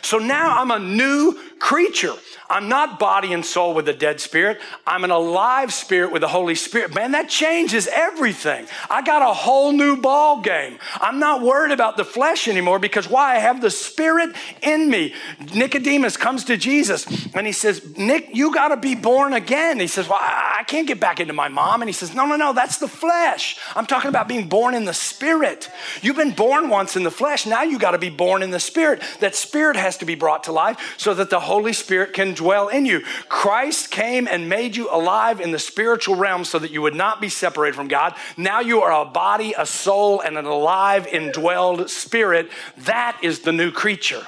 So 0.03 0.19
now 0.19 0.59
I'm 0.59 0.71
a 0.71 0.79
new 0.79 1.39
creature. 1.63 2.15
I'm 2.51 2.69
not 2.69 2.99
body 2.99 3.33
and 3.33 3.47
soul 3.47 3.73
with 3.73 3.89
a 3.89 3.95
dead 3.95 4.21
spirit. 4.21 4.61
I'm 4.85 5.05
an 5.05 5.11
alive 5.11 5.73
spirit 5.73 6.13
with 6.13 6.21
the 6.21 6.29
Holy 6.29 6.57
Spirit. 6.57 6.93
Man, 6.93 7.13
that 7.13 7.29
changes 7.29 7.87
everything. 7.87 8.67
I 8.91 9.01
got 9.01 9.23
a 9.23 9.33
whole 9.33 9.71
new 9.71 9.97
ball 9.97 10.43
game. 10.43 10.79
I'm 11.01 11.21
not 11.21 11.41
worried 11.41 11.71
about 11.71 11.97
the 11.97 12.05
flesh 12.05 12.49
anymore 12.49 12.81
because 12.81 13.09
why? 13.09 13.37
I 13.37 13.39
have 13.39 13.63
the 13.63 13.71
spirit 13.71 14.35
in 14.61 14.91
me. 14.91 15.15
Nicodemus 15.55 16.17
comes 16.17 16.45
to 16.47 16.57
Jesus 16.57 17.07
and 17.33 17.47
he 17.47 17.53
says, 17.53 17.97
Nick, 17.97 18.31
you 18.35 18.53
got 18.53 18.69
to 18.69 18.77
be 18.77 18.97
born 18.97 19.33
again. 19.33 19.79
He 19.79 19.87
says, 19.87 20.09
Well, 20.09 20.19
I 20.21 20.65
can't 20.67 20.89
get 20.89 20.99
back 20.99 21.21
into 21.21 21.33
my 21.33 21.49
mom. 21.49 21.81
And 21.81 21.89
he 21.89 21.95
says, 21.95 22.13
No, 22.13 22.27
no, 22.27 22.35
no, 22.35 22.53
that's 22.53 22.79
the 22.79 22.89
flesh. 22.89 23.57
I'm 23.77 23.87
talking 23.87 24.09
about 24.09 24.27
being 24.27 24.49
born 24.49 24.75
in 24.75 24.85
the 24.85 24.95
spirit. 24.95 25.71
You've 26.03 26.17
been 26.17 26.33
born 26.33 26.69
once 26.69 26.97
in 26.97 27.05
the 27.05 27.11
flesh. 27.11 27.47
Now 27.47 27.63
you 27.63 27.79
got 27.79 27.93
to 27.93 27.99
be 27.99 28.11
born 28.11 28.43
in 28.43 28.51
the 28.51 28.61
spirit. 28.61 29.01
That 29.21 29.37
spirit 29.37 29.77
has 29.77 29.97
to 29.99 30.05
be 30.05 30.17
brought 30.17 30.45
to 30.45 30.53
life 30.53 30.97
so 30.99 31.15
that 31.15 31.31
the 31.31 31.41
Holy 31.53 31.75
Spirit 31.75 32.15
can 32.15 32.33
dwell 32.33 32.69
in 32.69 32.87
you. 32.87 33.01
Christ 33.29 33.91
came 33.91 34.27
and 34.27 34.49
made 34.49 34.75
you 34.75 34.89
alive 34.91 35.39
in 35.39 35.51
the 35.51 35.59
spiritual 35.59 36.17
realm 36.17 36.47
so 36.47 36.59
that 36.59 36.71
you 36.71 36.81
would 36.81 36.95
not 36.95 37.21
be 37.21 37.29
separated 37.29 37.75
from 37.75 37.89
God. 37.89 38.15
Now 38.39 38.61
you 38.61 38.81
are 38.81 39.03
a 39.03 39.05
body, 39.05 39.53
a 39.59 39.67
soul, 39.67 40.23
and 40.23 40.39
an 40.39 40.47
alive, 40.47 41.07
indwelled 41.09 41.91
spirit. 41.91 42.51
That 42.79 43.19
is 43.23 43.41
the 43.41 43.53
new 43.53 43.71
creature. 43.71 44.27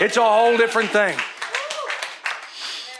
It's 0.00 0.16
a 0.16 0.24
whole 0.24 0.56
different 0.56 0.90
thing. 0.90 1.16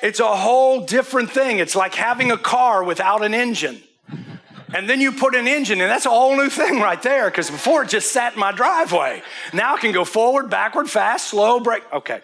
It's 0.03 0.21
a 0.21 0.37
whole 0.37 0.87
different 0.87 1.33
thing. 1.33 1.59
It's 1.59 1.75
like 1.75 1.97
having 1.97 2.31
a 2.31 2.39
car 2.39 2.85
without 2.85 3.25
an 3.25 3.35
engine. 3.35 3.83
And 4.73 4.89
then 4.89 5.01
you 5.01 5.11
put 5.11 5.35
an 5.35 5.49
engine 5.49 5.81
in, 5.81 5.89
that's 5.89 6.07
a 6.07 6.11
whole 6.11 6.37
new 6.37 6.49
thing 6.49 6.79
right 6.79 7.03
there, 7.03 7.29
because 7.29 7.51
before 7.51 7.83
it 7.83 7.89
just 7.89 8.13
sat 8.13 8.35
in 8.35 8.39
my 8.39 8.53
driveway. 8.53 9.21
Now 9.53 9.75
it 9.75 9.81
can 9.81 9.91
go 9.91 10.05
forward, 10.05 10.49
backward, 10.49 10.89
fast, 10.89 11.27
slow, 11.27 11.59
brake. 11.59 11.83
Okay. 11.93 12.21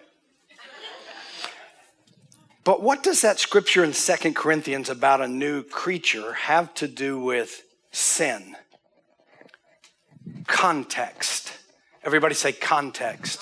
But 2.65 2.81
what 2.81 3.03
does 3.03 3.21
that 3.21 3.39
scripture 3.39 3.83
in 3.83 3.93
Second 3.93 4.35
Corinthians 4.35 4.89
about 4.89 5.21
a 5.21 5.27
new 5.27 5.61
creature 5.63 6.33
have 6.33 6.73
to 6.73 6.87
do 6.87 7.19
with 7.19 7.63
sin? 7.91 8.55
Context. 10.47 11.53
Everybody 12.03 12.33
say 12.33 12.51
context. 12.51 13.39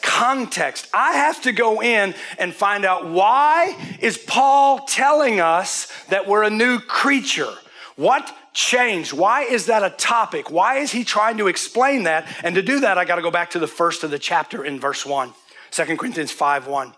Context. 0.00 0.88
I 0.94 1.12
have 1.12 1.42
to 1.42 1.52
go 1.52 1.82
in 1.82 2.14
and 2.38 2.54
find 2.54 2.86
out 2.86 3.10
why 3.10 3.76
is 4.00 4.16
Paul 4.16 4.86
telling 4.86 5.40
us 5.40 5.92
that 6.08 6.26
we're 6.26 6.42
a 6.42 6.50
new 6.50 6.78
creature? 6.78 7.52
What 7.96 8.34
changed? 8.54 9.12
Why 9.12 9.42
is 9.42 9.66
that 9.66 9.82
a 9.82 9.90
topic? 9.90 10.50
Why 10.50 10.78
is 10.78 10.90
he 10.90 11.04
trying 11.04 11.36
to 11.36 11.48
explain 11.48 12.04
that? 12.04 12.26
And 12.42 12.54
to 12.54 12.62
do 12.62 12.80
that, 12.80 12.96
I 12.96 13.04
got 13.04 13.16
to 13.16 13.22
go 13.22 13.30
back 13.30 13.50
to 13.50 13.58
the 13.58 13.66
first 13.66 14.04
of 14.04 14.10
the 14.10 14.18
chapter 14.18 14.64
in 14.64 14.80
verse 14.80 15.04
1, 15.04 15.34
2 15.70 15.96
Corinthians 15.98 16.32
5 16.32 16.66
1. 16.66 16.94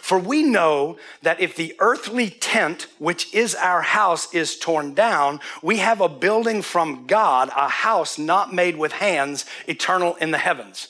For 0.00 0.18
we 0.18 0.42
know 0.42 0.98
that 1.22 1.40
if 1.40 1.56
the 1.56 1.74
earthly 1.78 2.30
tent, 2.30 2.86
which 2.98 3.32
is 3.34 3.54
our 3.54 3.82
house, 3.82 4.32
is 4.34 4.58
torn 4.58 4.94
down, 4.94 5.40
we 5.62 5.78
have 5.78 6.00
a 6.00 6.08
building 6.08 6.62
from 6.62 7.06
God, 7.06 7.50
a 7.56 7.68
house 7.68 8.18
not 8.18 8.52
made 8.52 8.76
with 8.76 8.92
hands, 8.92 9.44
eternal 9.66 10.14
in 10.16 10.30
the 10.30 10.38
heavens. 10.38 10.88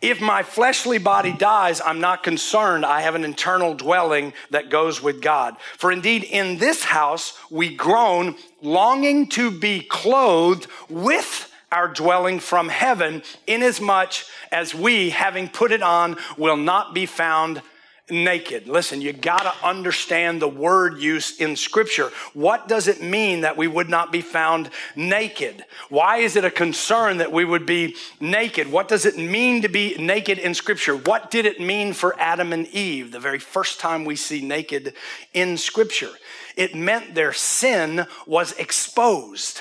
If 0.00 0.20
my 0.20 0.42
fleshly 0.42 0.98
body 0.98 1.32
dies, 1.32 1.80
I'm 1.80 2.00
not 2.00 2.22
concerned. 2.22 2.84
I 2.84 3.00
have 3.00 3.14
an 3.14 3.24
internal 3.24 3.74
dwelling 3.74 4.32
that 4.50 4.70
goes 4.70 5.02
with 5.02 5.22
God. 5.22 5.56
For 5.76 5.90
indeed, 5.90 6.24
in 6.24 6.58
this 6.58 6.84
house 6.84 7.38
we 7.50 7.74
groan, 7.74 8.36
longing 8.62 9.28
to 9.30 9.50
be 9.50 9.80
clothed 9.80 10.66
with 10.88 11.50
our 11.70 11.88
dwelling 11.88 12.40
from 12.40 12.68
heaven, 12.68 13.22
inasmuch 13.46 14.14
as 14.50 14.74
we, 14.74 15.10
having 15.10 15.48
put 15.48 15.72
it 15.72 15.82
on, 15.82 16.16
will 16.36 16.56
not 16.56 16.94
be 16.94 17.06
found 17.06 17.60
naked. 18.10 18.68
Listen, 18.68 19.00
you 19.00 19.12
got 19.12 19.42
to 19.42 19.66
understand 19.66 20.40
the 20.40 20.48
word 20.48 20.98
use 20.98 21.38
in 21.40 21.56
scripture. 21.56 22.10
What 22.34 22.68
does 22.68 22.88
it 22.88 23.02
mean 23.02 23.42
that 23.42 23.56
we 23.56 23.66
would 23.66 23.88
not 23.88 24.12
be 24.12 24.20
found 24.20 24.70
naked? 24.96 25.64
Why 25.88 26.18
is 26.18 26.36
it 26.36 26.44
a 26.44 26.50
concern 26.50 27.18
that 27.18 27.32
we 27.32 27.44
would 27.44 27.66
be 27.66 27.96
naked? 28.20 28.70
What 28.70 28.88
does 28.88 29.04
it 29.04 29.16
mean 29.16 29.62
to 29.62 29.68
be 29.68 29.96
naked 29.98 30.38
in 30.38 30.54
scripture? 30.54 30.96
What 30.96 31.30
did 31.30 31.46
it 31.46 31.60
mean 31.60 31.92
for 31.92 32.18
Adam 32.18 32.52
and 32.52 32.66
Eve 32.68 33.12
the 33.12 33.20
very 33.20 33.38
first 33.38 33.80
time 33.80 34.04
we 34.04 34.16
see 34.16 34.40
naked 34.40 34.94
in 35.34 35.56
scripture? 35.56 36.10
It 36.56 36.74
meant 36.74 37.14
their 37.14 37.32
sin 37.32 38.06
was 38.26 38.52
exposed. 38.52 39.60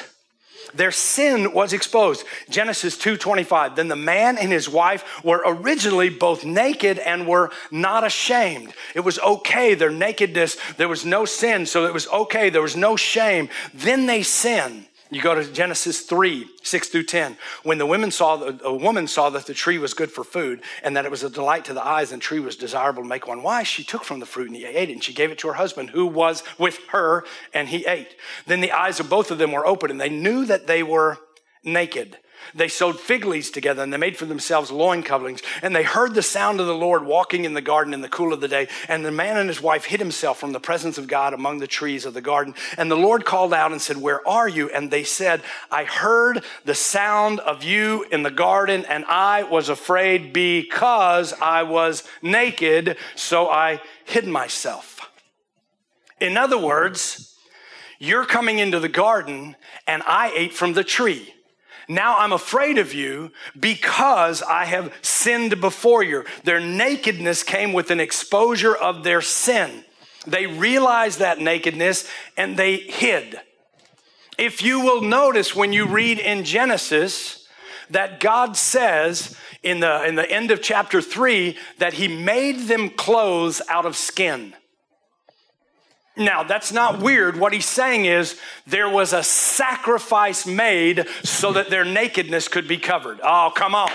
Their 0.73 0.91
sin 0.91 1.53
was 1.53 1.73
exposed. 1.73 2.25
Genesis 2.49 2.97
2:25. 2.97 3.75
Then 3.75 3.87
the 3.87 3.95
man 3.95 4.37
and 4.37 4.51
his 4.51 4.69
wife 4.69 5.23
were 5.23 5.43
originally 5.45 6.09
both 6.09 6.43
naked 6.43 6.99
and 6.99 7.27
were 7.27 7.51
not 7.71 8.03
ashamed. 8.03 8.73
It 8.93 9.01
was 9.01 9.19
okay 9.19 9.73
their 9.73 9.89
nakedness, 9.89 10.57
there 10.77 10.87
was 10.87 11.05
no 11.05 11.25
sin, 11.25 11.65
so 11.65 11.85
it 11.85 11.93
was 11.93 12.07
okay, 12.07 12.49
there 12.49 12.61
was 12.61 12.75
no 12.75 12.95
shame. 12.95 13.49
Then 13.73 14.05
they 14.05 14.23
sinned. 14.23 14.85
You 15.09 15.21
go 15.21 15.35
to 15.35 15.49
Genesis 15.51 16.01
3, 16.01 16.47
6 16.63 16.89
through 16.89 17.03
10. 17.03 17.37
When 17.63 17.77
the 17.77 17.85
women 17.85 18.11
saw, 18.11 18.41
a 18.63 18.75
woman 18.75 19.07
saw 19.07 19.29
that 19.29 19.45
the 19.45 19.53
tree 19.53 19.77
was 19.77 19.93
good 19.93 20.11
for 20.11 20.23
food 20.23 20.61
and 20.83 20.97
that 20.97 21.05
it 21.05 21.11
was 21.11 21.23
a 21.23 21.29
delight 21.29 21.65
to 21.65 21.73
the 21.73 21.85
eyes 21.85 22.11
and 22.11 22.21
tree 22.21 22.39
was 22.39 22.57
desirable 22.57 23.03
to 23.03 23.07
make 23.09 23.27
one 23.27 23.41
wise, 23.41 23.67
she 23.67 23.83
took 23.83 24.03
from 24.03 24.19
the 24.19 24.25
fruit 24.25 24.47
and 24.47 24.55
he 24.55 24.65
ate 24.65 24.89
it 24.89 24.93
and 24.93 25.03
she 25.03 25.13
gave 25.13 25.31
it 25.31 25.37
to 25.39 25.47
her 25.47 25.53
husband 25.53 25.91
who 25.91 26.05
was 26.05 26.43
with 26.57 26.79
her 26.89 27.23
and 27.53 27.69
he 27.69 27.85
ate. 27.85 28.15
Then 28.45 28.59
the 28.59 28.73
eyes 28.73 28.99
of 28.99 29.09
both 29.09 29.31
of 29.31 29.37
them 29.37 29.53
were 29.53 29.65
open 29.65 29.91
and 29.91 30.01
they 30.01 30.09
knew 30.09 30.45
that 30.45 30.67
they 30.67 30.83
were 30.83 31.17
naked. 31.63 32.17
They 32.53 32.67
sewed 32.67 32.99
fig 32.99 33.25
leaves 33.25 33.49
together 33.49 33.83
and 33.83 33.91
they 33.91 33.97
made 33.97 34.17
for 34.17 34.25
themselves 34.25 34.71
loin 34.71 35.03
coverings. 35.03 35.41
And 35.61 35.75
they 35.75 35.83
heard 35.83 36.13
the 36.13 36.21
sound 36.21 36.59
of 36.59 36.67
the 36.67 36.75
Lord 36.75 37.05
walking 37.05 37.45
in 37.45 37.53
the 37.53 37.61
garden 37.61 37.93
in 37.93 38.01
the 38.01 38.09
cool 38.09 38.33
of 38.33 38.41
the 38.41 38.47
day. 38.47 38.67
And 38.87 39.05
the 39.05 39.11
man 39.11 39.37
and 39.37 39.49
his 39.49 39.61
wife 39.61 39.85
hid 39.85 39.99
himself 39.99 40.39
from 40.39 40.51
the 40.51 40.59
presence 40.59 40.97
of 40.97 41.07
God 41.07 41.33
among 41.33 41.59
the 41.59 41.67
trees 41.67 42.05
of 42.05 42.13
the 42.13 42.21
garden. 42.21 42.55
And 42.77 42.89
the 42.89 42.95
Lord 42.95 43.25
called 43.25 43.53
out 43.53 43.71
and 43.71 43.81
said, 43.81 43.97
Where 43.97 44.27
are 44.27 44.47
you? 44.47 44.69
And 44.69 44.89
they 44.89 45.03
said, 45.03 45.41
I 45.71 45.83
heard 45.83 46.43
the 46.65 46.75
sound 46.75 47.39
of 47.41 47.63
you 47.63 48.05
in 48.11 48.23
the 48.23 48.31
garden 48.31 48.85
and 48.85 49.05
I 49.05 49.43
was 49.43 49.69
afraid 49.69 50.33
because 50.33 51.33
I 51.41 51.63
was 51.63 52.03
naked. 52.21 52.97
So 53.15 53.49
I 53.49 53.81
hid 54.05 54.27
myself. 54.27 55.11
In 56.19 56.37
other 56.37 56.57
words, 56.57 57.35
you're 57.99 58.25
coming 58.25 58.59
into 58.59 58.79
the 58.79 58.89
garden 58.89 59.55
and 59.85 60.03
I 60.03 60.31
ate 60.35 60.53
from 60.53 60.73
the 60.73 60.83
tree. 60.83 61.33
Now 61.87 62.17
I'm 62.17 62.33
afraid 62.33 62.77
of 62.77 62.93
you 62.93 63.31
because 63.57 64.41
I 64.41 64.65
have 64.65 64.93
sinned 65.01 65.61
before 65.61 66.03
you. 66.03 66.25
Their 66.43 66.59
nakedness 66.59 67.43
came 67.43 67.71
with 67.71 67.91
an 67.91 67.99
exposure 67.99 68.75
of 68.75 69.03
their 69.03 69.21
sin. 69.21 69.85
They 70.25 70.45
realized 70.45 71.19
that 71.19 71.39
nakedness 71.39 72.09
and 72.35 72.57
they 72.57 72.77
hid. 72.77 73.39
If 74.37 74.61
you 74.61 74.81
will 74.81 75.01
notice 75.01 75.55
when 75.55 75.71
you 75.71 75.87
read 75.87 76.19
in 76.19 76.43
Genesis 76.43 77.47
that 77.89 78.19
God 78.19 78.57
says 78.57 79.35
in 79.63 79.79
the, 79.79 80.05
in 80.05 80.15
the 80.15 80.29
end 80.29 80.51
of 80.51 80.61
chapter 80.61 81.01
three 81.01 81.57
that 81.79 81.93
he 81.93 82.07
made 82.07 82.67
them 82.67 82.89
clothes 82.89 83.61
out 83.69 83.85
of 83.85 83.95
skin. 83.95 84.53
Now, 86.17 86.43
that's 86.43 86.71
not 86.71 86.99
weird. 86.99 87.39
What 87.39 87.53
he's 87.53 87.65
saying 87.65 88.05
is 88.05 88.39
there 88.65 88.89
was 88.89 89.13
a 89.13 89.23
sacrifice 89.23 90.45
made 90.45 91.07
so 91.23 91.53
that 91.53 91.69
their 91.69 91.85
nakedness 91.85 92.47
could 92.47 92.67
be 92.67 92.77
covered. 92.77 93.19
Oh, 93.23 93.51
come 93.55 93.75
on. 93.75 93.91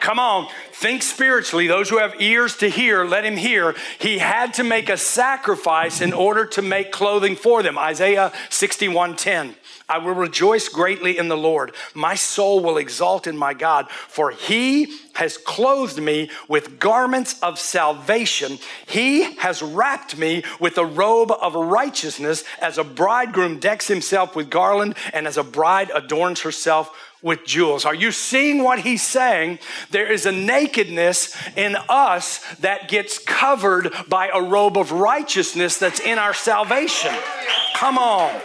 Come 0.00 0.18
on. 0.18 0.48
Think 0.72 1.02
spiritually. 1.02 1.68
Those 1.68 1.88
who 1.88 1.98
have 1.98 2.20
ears 2.20 2.56
to 2.56 2.68
hear, 2.68 3.04
let 3.04 3.24
him 3.24 3.36
hear. 3.36 3.76
He 4.00 4.18
had 4.18 4.52
to 4.54 4.64
make 4.64 4.88
a 4.88 4.96
sacrifice 4.96 6.00
in 6.00 6.12
order 6.12 6.44
to 6.46 6.62
make 6.62 6.90
clothing 6.90 7.36
for 7.36 7.62
them. 7.62 7.78
Isaiah 7.78 8.32
61 8.50 9.14
10. 9.16 9.54
I 9.92 9.98
will 9.98 10.14
rejoice 10.14 10.70
greatly 10.70 11.18
in 11.18 11.28
the 11.28 11.36
Lord. 11.36 11.74
My 11.92 12.14
soul 12.14 12.60
will 12.60 12.78
exalt 12.78 13.26
in 13.26 13.36
my 13.36 13.52
God, 13.52 13.90
for 13.90 14.30
he 14.30 14.96
has 15.16 15.36
clothed 15.36 16.00
me 16.00 16.30
with 16.48 16.78
garments 16.78 17.38
of 17.42 17.58
salvation. 17.58 18.58
He 18.86 19.34
has 19.34 19.60
wrapped 19.60 20.16
me 20.16 20.44
with 20.58 20.78
a 20.78 20.86
robe 20.86 21.30
of 21.30 21.54
righteousness 21.54 22.42
as 22.58 22.78
a 22.78 22.84
bridegroom 22.84 23.60
decks 23.60 23.86
himself 23.86 24.34
with 24.34 24.48
garland 24.48 24.94
and 25.12 25.26
as 25.26 25.36
a 25.36 25.44
bride 25.44 25.90
adorns 25.94 26.40
herself 26.40 26.90
with 27.20 27.44
jewels. 27.44 27.84
Are 27.84 27.94
you 27.94 28.12
seeing 28.12 28.64
what 28.64 28.78
he's 28.78 29.02
saying? 29.02 29.58
There 29.90 30.10
is 30.10 30.24
a 30.24 30.32
nakedness 30.32 31.36
in 31.54 31.76
us 31.90 32.38
that 32.60 32.88
gets 32.88 33.18
covered 33.18 33.92
by 34.08 34.30
a 34.32 34.40
robe 34.40 34.78
of 34.78 34.90
righteousness 34.90 35.76
that's 35.76 36.00
in 36.00 36.18
our 36.18 36.32
salvation. 36.32 37.14
Come 37.74 37.98
on. 37.98 38.40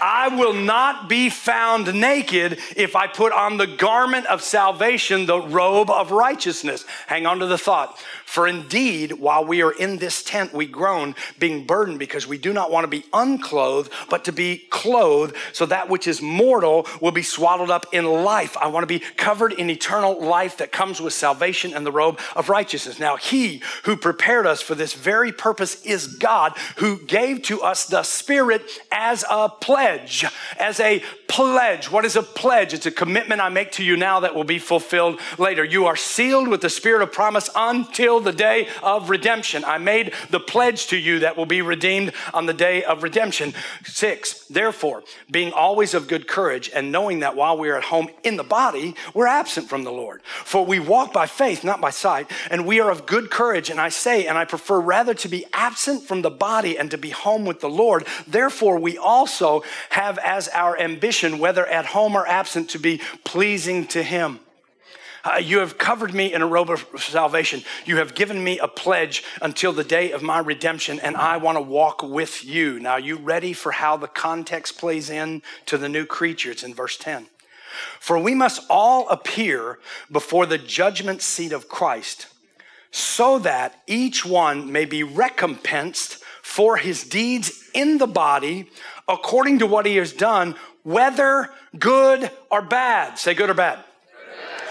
I 0.00 0.28
will 0.28 0.52
not 0.52 1.08
be 1.08 1.30
found 1.30 1.92
naked 1.94 2.58
if 2.76 2.96
I 2.96 3.06
put 3.06 3.32
on 3.32 3.56
the 3.56 3.66
garment 3.66 4.26
of 4.26 4.42
salvation, 4.42 5.26
the 5.26 5.40
robe 5.40 5.90
of 5.90 6.10
righteousness. 6.10 6.84
Hang 7.06 7.26
on 7.26 7.38
to 7.40 7.46
the 7.46 7.58
thought. 7.58 7.98
For 8.24 8.46
indeed, 8.46 9.12
while 9.12 9.44
we 9.44 9.62
are 9.62 9.70
in 9.70 9.98
this 9.98 10.22
tent, 10.22 10.52
we 10.52 10.66
groan, 10.66 11.14
being 11.38 11.64
burdened 11.64 11.98
because 11.98 12.26
we 12.26 12.38
do 12.38 12.52
not 12.52 12.70
want 12.70 12.84
to 12.84 12.88
be 12.88 13.04
unclothed, 13.12 13.90
but 14.10 14.24
to 14.24 14.32
be 14.32 14.66
clothed, 14.70 15.34
so 15.52 15.64
that 15.66 15.88
which 15.88 16.06
is 16.06 16.20
mortal 16.20 16.86
will 17.00 17.12
be 17.12 17.22
swallowed 17.22 17.70
up 17.70 17.86
in 17.92 18.04
life. 18.04 18.56
I 18.58 18.66
want 18.66 18.82
to 18.82 18.86
be 18.86 18.98
covered 18.98 19.52
in 19.52 19.70
eternal 19.70 20.20
life 20.20 20.58
that 20.58 20.72
comes 20.72 21.00
with 21.00 21.12
salvation 21.12 21.72
and 21.72 21.86
the 21.86 21.92
robe 21.92 22.18
of 22.34 22.48
righteousness. 22.48 22.98
Now, 22.98 23.16
He 23.16 23.62
who 23.84 23.96
prepared 23.96 24.46
us 24.46 24.60
for 24.60 24.74
this 24.74 24.92
very 24.92 25.32
purpose 25.32 25.82
is 25.84 26.06
God, 26.06 26.52
who 26.76 26.98
gave 26.98 27.42
to 27.42 27.62
us 27.62 27.86
the 27.86 28.02
Spirit 28.02 28.62
as 28.90 29.24
a 29.30 29.48
pledge. 29.48 29.85
As 30.58 30.80
a 30.80 31.02
pledge. 31.28 31.90
What 31.90 32.04
is 32.04 32.16
a 32.16 32.22
pledge? 32.22 32.74
It's 32.74 32.86
a 32.86 32.90
commitment 32.90 33.40
I 33.40 33.48
make 33.48 33.72
to 33.72 33.84
you 33.84 33.96
now 33.96 34.20
that 34.20 34.34
will 34.34 34.44
be 34.44 34.58
fulfilled 34.58 35.20
later. 35.38 35.64
You 35.64 35.86
are 35.86 35.96
sealed 35.96 36.48
with 36.48 36.60
the 36.60 36.70
Spirit 36.70 37.02
of 37.02 37.12
promise 37.12 37.50
until 37.54 38.20
the 38.20 38.32
day 38.32 38.68
of 38.82 39.10
redemption. 39.10 39.64
I 39.64 39.78
made 39.78 40.12
the 40.30 40.40
pledge 40.40 40.86
to 40.88 40.96
you 40.96 41.20
that 41.20 41.36
will 41.36 41.46
be 41.46 41.62
redeemed 41.62 42.12
on 42.32 42.46
the 42.46 42.54
day 42.54 42.84
of 42.84 43.02
redemption. 43.02 43.54
Six, 43.84 44.46
therefore, 44.46 45.02
being 45.30 45.52
always 45.52 45.94
of 45.94 46.08
good 46.08 46.28
courage 46.28 46.70
and 46.74 46.92
knowing 46.92 47.20
that 47.20 47.36
while 47.36 47.58
we 47.58 47.68
are 47.68 47.76
at 47.76 47.84
home 47.84 48.08
in 48.22 48.36
the 48.36 48.44
body, 48.44 48.94
we're 49.14 49.26
absent 49.26 49.68
from 49.68 49.84
the 49.84 49.92
Lord. 49.92 50.22
For 50.22 50.64
we 50.64 50.78
walk 50.78 51.12
by 51.12 51.26
faith, 51.26 51.64
not 51.64 51.80
by 51.80 51.90
sight, 51.90 52.30
and 52.50 52.66
we 52.66 52.80
are 52.80 52.90
of 52.90 53.06
good 53.06 53.30
courage. 53.30 53.70
And 53.70 53.80
I 53.80 53.88
say, 53.88 54.26
and 54.26 54.38
I 54.38 54.44
prefer 54.44 54.80
rather 54.80 55.14
to 55.14 55.28
be 55.28 55.44
absent 55.52 56.04
from 56.04 56.22
the 56.22 56.30
body 56.30 56.78
and 56.78 56.90
to 56.90 56.98
be 56.98 57.10
home 57.10 57.44
with 57.44 57.60
the 57.60 57.68
Lord. 57.68 58.06
Therefore, 58.26 58.78
we 58.78 58.96
also 58.96 59.62
have 59.90 60.18
as 60.18 60.48
our 60.48 60.78
ambition, 60.78 61.15
whether 61.22 61.66
at 61.66 61.86
home 61.86 62.16
or 62.16 62.26
absent, 62.26 62.70
to 62.70 62.78
be 62.78 63.00
pleasing 63.24 63.86
to 63.88 64.02
Him. 64.02 64.40
Uh, 65.24 65.38
you 65.38 65.58
have 65.58 65.76
covered 65.76 66.14
me 66.14 66.32
in 66.32 66.40
a 66.40 66.46
robe 66.46 66.70
of 66.70 66.86
salvation. 66.98 67.62
You 67.84 67.96
have 67.96 68.14
given 68.14 68.44
me 68.44 68.60
a 68.60 68.68
pledge 68.68 69.24
until 69.42 69.72
the 69.72 69.82
day 69.82 70.12
of 70.12 70.22
my 70.22 70.38
redemption, 70.38 71.00
and 71.00 71.16
I 71.16 71.38
want 71.38 71.56
to 71.56 71.62
walk 71.62 72.02
with 72.02 72.44
you. 72.44 72.78
Now, 72.78 72.96
you 72.96 73.16
ready 73.16 73.52
for 73.52 73.72
how 73.72 73.96
the 73.96 74.06
context 74.06 74.78
plays 74.78 75.10
in 75.10 75.42
to 75.66 75.78
the 75.78 75.88
new 75.88 76.06
creature? 76.06 76.52
It's 76.52 76.62
in 76.62 76.74
verse 76.74 76.96
10. 76.96 77.26
For 77.98 78.18
we 78.18 78.36
must 78.36 78.62
all 78.70 79.08
appear 79.08 79.80
before 80.12 80.46
the 80.46 80.58
judgment 80.58 81.22
seat 81.22 81.52
of 81.52 81.68
Christ, 81.68 82.28
so 82.92 83.40
that 83.40 83.82
each 83.88 84.24
one 84.24 84.70
may 84.70 84.84
be 84.84 85.02
recompensed 85.02 86.22
for 86.40 86.76
his 86.76 87.02
deeds 87.02 87.68
in 87.74 87.98
the 87.98 88.06
body 88.06 88.70
according 89.08 89.58
to 89.58 89.66
what 89.66 89.86
he 89.86 89.96
has 89.96 90.12
done, 90.12 90.54
whether 90.86 91.50
good 91.76 92.30
or 92.48 92.62
bad. 92.62 93.18
Say 93.18 93.34
good 93.34 93.50
or 93.50 93.54
bad. 93.54 93.80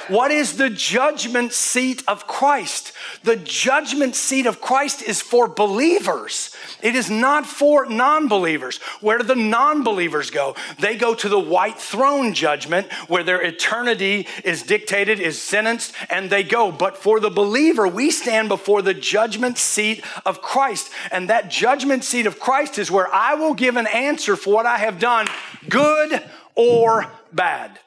What 0.08 0.32
is 0.32 0.58
the 0.58 0.70
judgment 0.70 1.52
seat 1.52 2.04
of 2.08 2.28
Christ? 2.28 2.94
The 3.24 3.36
judgment 3.36 4.16
seat 4.16 4.46
of 4.46 4.62
Christ 4.62 5.02
is 5.02 5.22
for 5.22 5.48
believers. 5.48 6.56
It 6.82 6.96
is 6.96 7.10
not 7.10 7.46
for 7.46 7.86
non 7.88 8.28
believers. 8.28 8.78
Where 9.02 9.18
do 9.18 9.24
the 9.24 9.36
non 9.36 9.84
believers 9.84 10.30
go? 10.30 10.56
They 10.80 10.96
go 10.96 11.16
to 11.16 11.30
the 11.30 11.40
white 11.40 11.80
throne 11.80 12.34
judgment 12.34 12.92
where 13.08 13.24
their 13.24 13.42
eternity 13.42 14.28
is 14.44 14.64
dictated, 14.64 15.20
is 15.20 15.42
sentenced, 15.42 15.94
and 16.10 16.30
they 16.30 16.44
go. 16.44 16.72
But 16.72 16.98
for 16.98 17.20
the 17.20 17.32
believer, 17.32 17.88
we 17.88 18.12
stand 18.12 18.48
before 18.50 18.82
the 18.82 18.94
judgment 18.94 19.58
seat 19.58 20.04
of 20.26 20.42
Christ. 20.42 20.92
And 21.12 21.30
that 21.30 21.50
judgment 21.50 22.04
seat 22.04 22.28
of 22.28 22.40
Christ 22.40 22.78
is 22.78 22.92
where 22.92 23.14
I 23.14 23.34
will 23.34 23.54
give 23.54 23.76
an 23.76 23.88
answer 23.88 24.36
for 24.36 24.54
what 24.54 24.66
I 24.66 24.78
have 24.78 25.00
done, 25.00 25.28
good 25.68 26.24
or 26.56 27.08
bad. 27.34 27.80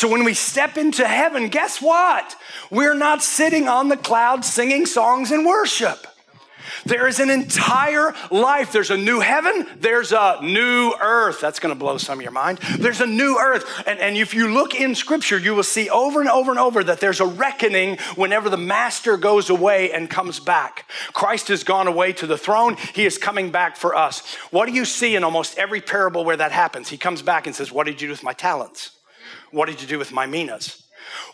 So 0.00 0.08
when 0.08 0.24
we 0.24 0.32
step 0.32 0.78
into 0.78 1.06
heaven, 1.06 1.48
guess 1.48 1.82
what? 1.82 2.34
We're 2.70 2.94
not 2.94 3.22
sitting 3.22 3.68
on 3.68 3.88
the 3.88 3.98
clouds 3.98 4.50
singing 4.50 4.86
songs 4.86 5.30
and 5.30 5.44
worship. 5.44 6.06
There 6.86 7.06
is 7.06 7.20
an 7.20 7.28
entire 7.28 8.14
life. 8.30 8.72
There's 8.72 8.90
a 8.90 8.96
new 8.96 9.20
heaven. 9.20 9.66
There's 9.76 10.12
a 10.12 10.38
new 10.40 10.94
earth. 11.02 11.42
That's 11.42 11.60
going 11.60 11.74
to 11.74 11.78
blow 11.78 11.98
some 11.98 12.18
of 12.18 12.22
your 12.22 12.32
mind. 12.32 12.60
There's 12.78 13.02
a 13.02 13.06
new 13.06 13.36
earth. 13.38 13.66
And, 13.86 13.98
and 13.98 14.16
if 14.16 14.32
you 14.32 14.48
look 14.48 14.74
in 14.74 14.94
scripture, 14.94 15.36
you 15.36 15.54
will 15.54 15.62
see 15.62 15.90
over 15.90 16.22
and 16.22 16.30
over 16.30 16.50
and 16.50 16.58
over 16.58 16.82
that 16.82 17.00
there's 17.00 17.20
a 17.20 17.26
reckoning 17.26 17.98
whenever 18.16 18.48
the 18.48 18.56
master 18.56 19.18
goes 19.18 19.50
away 19.50 19.92
and 19.92 20.08
comes 20.08 20.40
back. 20.40 20.90
Christ 21.12 21.48
has 21.48 21.62
gone 21.62 21.88
away 21.88 22.14
to 22.14 22.26
the 22.26 22.38
throne. 22.38 22.78
He 22.94 23.04
is 23.04 23.18
coming 23.18 23.50
back 23.50 23.76
for 23.76 23.94
us. 23.94 24.34
What 24.50 24.64
do 24.64 24.72
you 24.72 24.86
see 24.86 25.14
in 25.14 25.24
almost 25.24 25.58
every 25.58 25.82
parable 25.82 26.24
where 26.24 26.38
that 26.38 26.52
happens? 26.52 26.88
He 26.88 26.96
comes 26.96 27.20
back 27.20 27.46
and 27.46 27.54
says, 27.54 27.70
What 27.70 27.84
did 27.84 28.00
you 28.00 28.08
do 28.08 28.12
with 28.12 28.22
my 28.22 28.32
talents? 28.32 28.92
What 29.50 29.66
did 29.66 29.80
you 29.80 29.88
do 29.88 29.98
with 29.98 30.12
my 30.12 30.26
minas? 30.26 30.84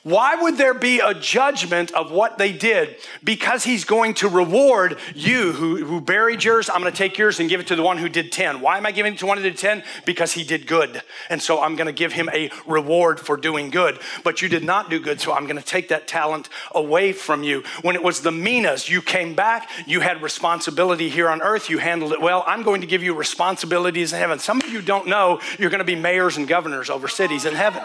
Why 0.03 0.35
would 0.37 0.57
there 0.57 0.75
be 0.75 1.01
a 1.01 1.15
judgment 1.15 1.93
of 1.93 2.11
what 2.11 2.39
they 2.39 2.53
did? 2.53 2.97
Because 3.25 3.65
he's 3.65 3.85
going 3.85 4.15
to 4.15 4.29
reward 4.29 4.99
you 5.15 5.53
who, 5.53 5.85
who 5.85 6.01
buried 6.01 6.45
yours. 6.45 6.71
I'm 6.71 6.81
going 6.81 6.93
to 6.93 6.97
take 6.97 7.19
yours 7.19 7.41
and 7.41 7.49
give 7.49 7.61
it 7.61 7.67
to 7.69 7.77
the 7.77 7.83
one 7.83 7.99
who 7.99 8.09
did 8.09 8.31
10. 8.31 8.61
Why 8.61 8.79
am 8.79 8.87
I 8.87 8.93
giving 8.93 9.15
it 9.15 9.19
to 9.19 9.27
one 9.27 9.37
who 9.37 9.43
did 9.43 9.59
10? 9.59 9.83
Because 10.05 10.33
he 10.33 10.45
did 10.45 10.67
good. 10.67 11.03
And 11.29 11.43
so 11.43 11.61
I'm 11.61 11.77
going 11.77 11.87
to 11.87 11.93
give 11.93 12.13
him 12.13 12.29
a 12.33 12.51
reward 12.67 13.19
for 13.19 13.37
doing 13.37 13.71
good. 13.71 13.99
But 14.23 14.43
you 14.43 14.49
did 14.49 14.65
not 14.65 14.91
do 14.91 15.01
good, 15.01 15.21
so 15.21 15.33
I'm 15.33 15.45
going 15.45 15.59
to 15.59 15.65
take 15.65 15.89
that 15.89 16.07
talent 16.07 16.49
away 16.73 17.13
from 17.13 17.43
you. 17.43 17.65
When 17.83 17.97
it 17.97 18.03
was 18.03 18.21
the 18.21 18.33
minas, 18.33 18.89
you 18.89 19.03
came 19.03 19.35
back, 19.35 19.69
you 19.87 20.01
had 20.01 20.23
responsibility 20.23 21.09
here 21.09 21.29
on 21.29 21.43
earth, 21.43 21.69
you 21.69 21.79
handled 21.79 22.13
it 22.13 22.21
well. 22.21 22.45
I'm 22.47 22.63
going 22.63 22.81
to 22.81 22.87
give 22.87 23.03
you 23.03 23.15
responsibilities 23.15 24.13
in 24.13 24.19
heaven. 24.19 24.39
Some 24.39 24.61
of 24.61 24.69
you 24.69 24.83
don't 24.83 25.07
know 25.07 25.41
you're 25.59 25.71
going 25.71 25.79
to 25.79 25.85
be 25.85 25.97
mayors 25.97 26.37
and 26.37 26.47
governors 26.47 26.91
over 26.91 27.09
cities 27.09 27.45
in 27.45 27.55
heaven. 27.55 27.83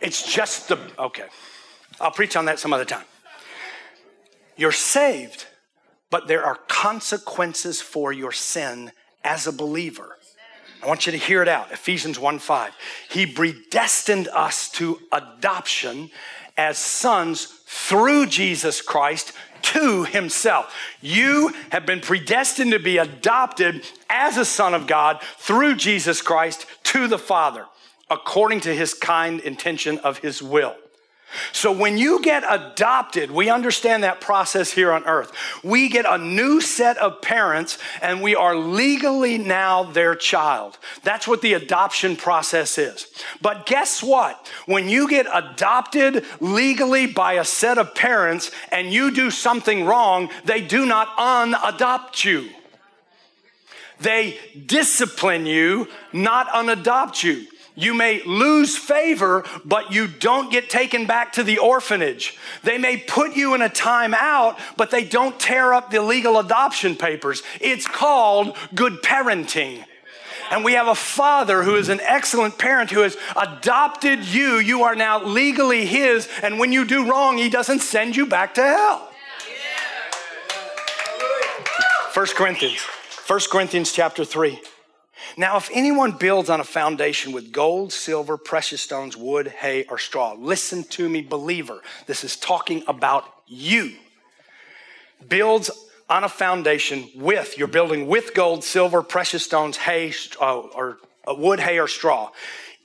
It's 0.00 0.22
just 0.22 0.68
the, 0.68 0.78
okay. 0.98 1.26
I'll 2.00 2.10
preach 2.10 2.36
on 2.36 2.46
that 2.46 2.58
some 2.58 2.72
other 2.72 2.84
time. 2.84 3.04
You're 4.56 4.72
saved, 4.72 5.46
but 6.10 6.28
there 6.28 6.44
are 6.44 6.56
consequences 6.68 7.80
for 7.80 8.12
your 8.12 8.32
sin 8.32 8.92
as 9.24 9.46
a 9.46 9.52
believer. 9.52 10.16
I 10.82 10.86
want 10.86 11.06
you 11.06 11.12
to 11.12 11.18
hear 11.18 11.42
it 11.42 11.48
out. 11.48 11.72
Ephesians 11.72 12.18
1 12.18 12.38
5. 12.38 12.72
He 13.10 13.26
predestined 13.26 14.28
us 14.28 14.70
to 14.72 14.98
adoption 15.12 16.10
as 16.56 16.78
sons 16.78 17.44
through 17.66 18.26
Jesus 18.26 18.80
Christ 18.80 19.32
to 19.62 20.04
himself. 20.04 20.74
You 21.02 21.52
have 21.70 21.84
been 21.84 22.00
predestined 22.00 22.72
to 22.72 22.78
be 22.78 22.96
adopted 22.96 23.86
as 24.08 24.38
a 24.38 24.44
son 24.44 24.72
of 24.72 24.86
God 24.86 25.22
through 25.38 25.76
Jesus 25.76 26.22
Christ 26.22 26.66
to 26.84 27.08
the 27.08 27.18
Father 27.18 27.66
according 28.10 28.60
to 28.60 28.74
his 28.74 28.92
kind 28.92 29.40
intention 29.40 29.98
of 29.98 30.18
his 30.18 30.42
will. 30.42 30.76
So 31.52 31.70
when 31.70 31.96
you 31.96 32.20
get 32.22 32.42
adopted, 32.48 33.30
we 33.30 33.50
understand 33.50 34.02
that 34.02 34.20
process 34.20 34.72
here 34.72 34.90
on 34.92 35.04
earth. 35.04 35.32
We 35.62 35.88
get 35.88 36.04
a 36.08 36.18
new 36.18 36.60
set 36.60 36.96
of 36.98 37.22
parents 37.22 37.78
and 38.02 38.20
we 38.20 38.34
are 38.34 38.56
legally 38.56 39.38
now 39.38 39.84
their 39.84 40.16
child. 40.16 40.78
That's 41.04 41.28
what 41.28 41.40
the 41.40 41.52
adoption 41.52 42.16
process 42.16 42.78
is. 42.78 43.06
But 43.40 43.66
guess 43.66 44.02
what? 44.02 44.50
When 44.66 44.88
you 44.88 45.08
get 45.08 45.26
adopted 45.32 46.24
legally 46.40 47.06
by 47.06 47.34
a 47.34 47.44
set 47.44 47.78
of 47.78 47.94
parents 47.94 48.50
and 48.72 48.92
you 48.92 49.12
do 49.12 49.30
something 49.30 49.84
wrong, 49.84 50.30
they 50.44 50.60
do 50.60 50.84
not 50.84 51.16
unadopt 51.16 52.24
you. 52.24 52.50
They 54.00 54.38
discipline 54.66 55.46
you, 55.46 55.86
not 56.12 56.48
unadopt 56.48 57.22
you. 57.22 57.46
You 57.80 57.94
may 57.94 58.22
lose 58.24 58.76
favor, 58.76 59.42
but 59.64 59.90
you 59.90 60.06
don't 60.06 60.52
get 60.52 60.68
taken 60.68 61.06
back 61.06 61.32
to 61.32 61.42
the 61.42 61.58
orphanage. 61.58 62.36
They 62.62 62.76
may 62.76 62.98
put 62.98 63.34
you 63.34 63.54
in 63.54 63.62
a 63.62 63.70
timeout, 63.70 64.58
but 64.76 64.90
they 64.90 65.02
don't 65.02 65.40
tear 65.40 65.72
up 65.72 65.90
the 65.90 66.02
legal 66.02 66.38
adoption 66.38 66.94
papers. 66.94 67.42
It's 67.58 67.86
called 67.86 68.54
good 68.74 69.02
parenting. 69.02 69.84
And 70.50 70.62
we 70.62 70.74
have 70.74 70.88
a 70.88 70.94
father 70.94 71.62
who 71.62 71.76
is 71.76 71.88
an 71.88 72.00
excellent 72.02 72.58
parent 72.58 72.90
who 72.90 73.00
has 73.00 73.16
adopted 73.34 74.26
you. 74.26 74.58
You 74.58 74.82
are 74.82 74.94
now 74.94 75.24
legally 75.24 75.86
his. 75.86 76.28
And 76.42 76.58
when 76.58 76.72
you 76.72 76.84
do 76.84 77.08
wrong, 77.08 77.38
he 77.38 77.48
doesn't 77.48 77.80
send 77.80 78.14
you 78.14 78.26
back 78.26 78.54
to 78.54 78.62
hell. 78.62 79.10
First 82.10 82.34
Corinthians. 82.34 82.80
First 82.80 83.48
Corinthians 83.48 83.92
chapter 83.92 84.24
3. 84.24 84.60
Now, 85.36 85.56
if 85.56 85.70
anyone 85.72 86.12
builds 86.12 86.50
on 86.50 86.60
a 86.60 86.64
foundation 86.64 87.32
with 87.32 87.52
gold, 87.52 87.92
silver, 87.92 88.36
precious 88.36 88.80
stones, 88.80 89.16
wood, 89.16 89.48
hay, 89.48 89.84
or 89.88 89.98
straw, 89.98 90.34
listen 90.38 90.84
to 90.84 91.08
me, 91.08 91.22
believer. 91.22 91.82
This 92.06 92.24
is 92.24 92.36
talking 92.36 92.82
about 92.86 93.24
you. 93.46 93.92
Builds 95.28 95.70
on 96.08 96.24
a 96.24 96.28
foundation 96.28 97.08
with, 97.14 97.56
you're 97.56 97.68
building 97.68 98.08
with 98.08 98.34
gold, 98.34 98.64
silver, 98.64 99.02
precious 99.02 99.44
stones, 99.44 99.76
hay, 99.76 100.12
uh, 100.40 100.58
or 100.58 100.98
uh, 101.26 101.34
wood, 101.34 101.60
hay, 101.60 101.78
or 101.78 101.86
straw. 101.86 102.30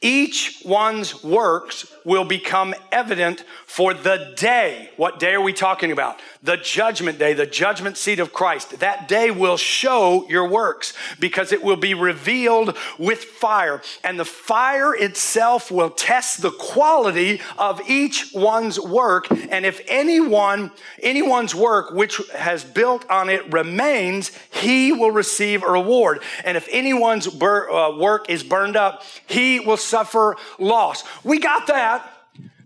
Each 0.01 0.61
one's 0.63 1.23
works 1.23 1.91
will 2.03 2.25
become 2.25 2.75
evident 2.91 3.43
for 3.65 3.93
the 3.95 4.33
day. 4.37 4.91
What 4.97 5.19
day 5.19 5.33
are 5.33 5.41
we 5.41 5.53
talking 5.53 5.91
about? 5.91 6.19
The 6.45 6.57
judgment 6.57 7.17
day, 7.17 7.33
the 7.33 7.47
judgment 7.47 7.97
seat 7.97 8.19
of 8.19 8.31
Christ. 8.31 8.79
That 8.79 9.07
day 9.07 9.31
will 9.31 9.57
show 9.57 10.29
your 10.29 10.47
works 10.47 10.93
because 11.19 11.51
it 11.51 11.63
will 11.63 11.75
be 11.75 11.95
revealed 11.95 12.77
with 12.99 13.23
fire. 13.23 13.81
And 14.03 14.19
the 14.19 14.25
fire 14.25 14.93
itself 14.93 15.71
will 15.71 15.89
test 15.89 16.43
the 16.43 16.51
quality 16.51 17.41
of 17.57 17.81
each 17.89 18.31
one's 18.31 18.79
work. 18.79 19.25
And 19.31 19.65
if 19.65 19.81
anyone, 19.87 20.69
anyone's 21.01 21.55
work 21.55 21.89
which 21.89 22.21
has 22.35 22.63
built 22.63 23.09
on 23.09 23.27
it 23.29 23.51
remains, 23.51 24.31
he 24.51 24.91
will 24.91 25.11
receive 25.11 25.63
a 25.63 25.71
reward. 25.71 26.21
And 26.43 26.57
if 26.57 26.67
anyone's 26.71 27.27
bur- 27.27 27.71
uh, 27.71 27.97
work 27.97 28.29
is 28.29 28.43
burned 28.43 28.75
up, 28.75 29.01
he 29.25 29.59
will 29.61 29.77
suffer 29.77 30.37
loss. 30.59 31.03
We 31.23 31.39
got 31.39 31.65
that. 31.65 32.07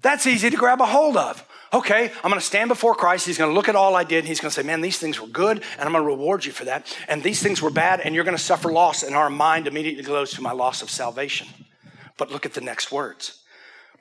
That's 0.01 0.27
easy 0.27 0.49
to 0.49 0.57
grab 0.57 0.81
a 0.81 0.85
hold 0.85 1.15
of. 1.15 1.45
Okay, 1.71 2.11
I'm 2.23 2.31
going 2.31 2.39
to 2.39 2.45
stand 2.45 2.67
before 2.67 2.95
Christ. 2.95 3.27
He's 3.27 3.37
going 3.37 3.51
to 3.51 3.53
look 3.53 3.69
at 3.69 3.75
all 3.75 3.95
I 3.95 4.03
did. 4.03 4.19
And 4.19 4.27
he's 4.27 4.39
going 4.39 4.49
to 4.49 4.55
say, 4.55 4.65
Man, 4.65 4.81
these 4.81 4.97
things 4.97 5.21
were 5.21 5.27
good, 5.27 5.63
and 5.77 5.81
I'm 5.81 5.91
going 5.91 6.03
to 6.03 6.07
reward 6.07 6.45
you 6.45 6.51
for 6.51 6.65
that. 6.65 6.95
And 7.07 7.21
these 7.21 7.43
things 7.43 7.61
were 7.61 7.69
bad, 7.69 7.99
and 7.99 8.15
you're 8.15 8.23
going 8.23 8.37
to 8.37 8.43
suffer 8.43 8.71
loss. 8.71 9.03
And 9.03 9.15
our 9.15 9.29
mind 9.29 9.67
immediately 9.67 10.03
goes 10.03 10.31
to 10.31 10.41
my 10.41 10.51
loss 10.51 10.81
of 10.81 10.89
salvation. 10.89 11.47
But 12.17 12.31
look 12.31 12.45
at 12.45 12.53
the 12.53 12.61
next 12.61 12.91
words. 12.91 13.43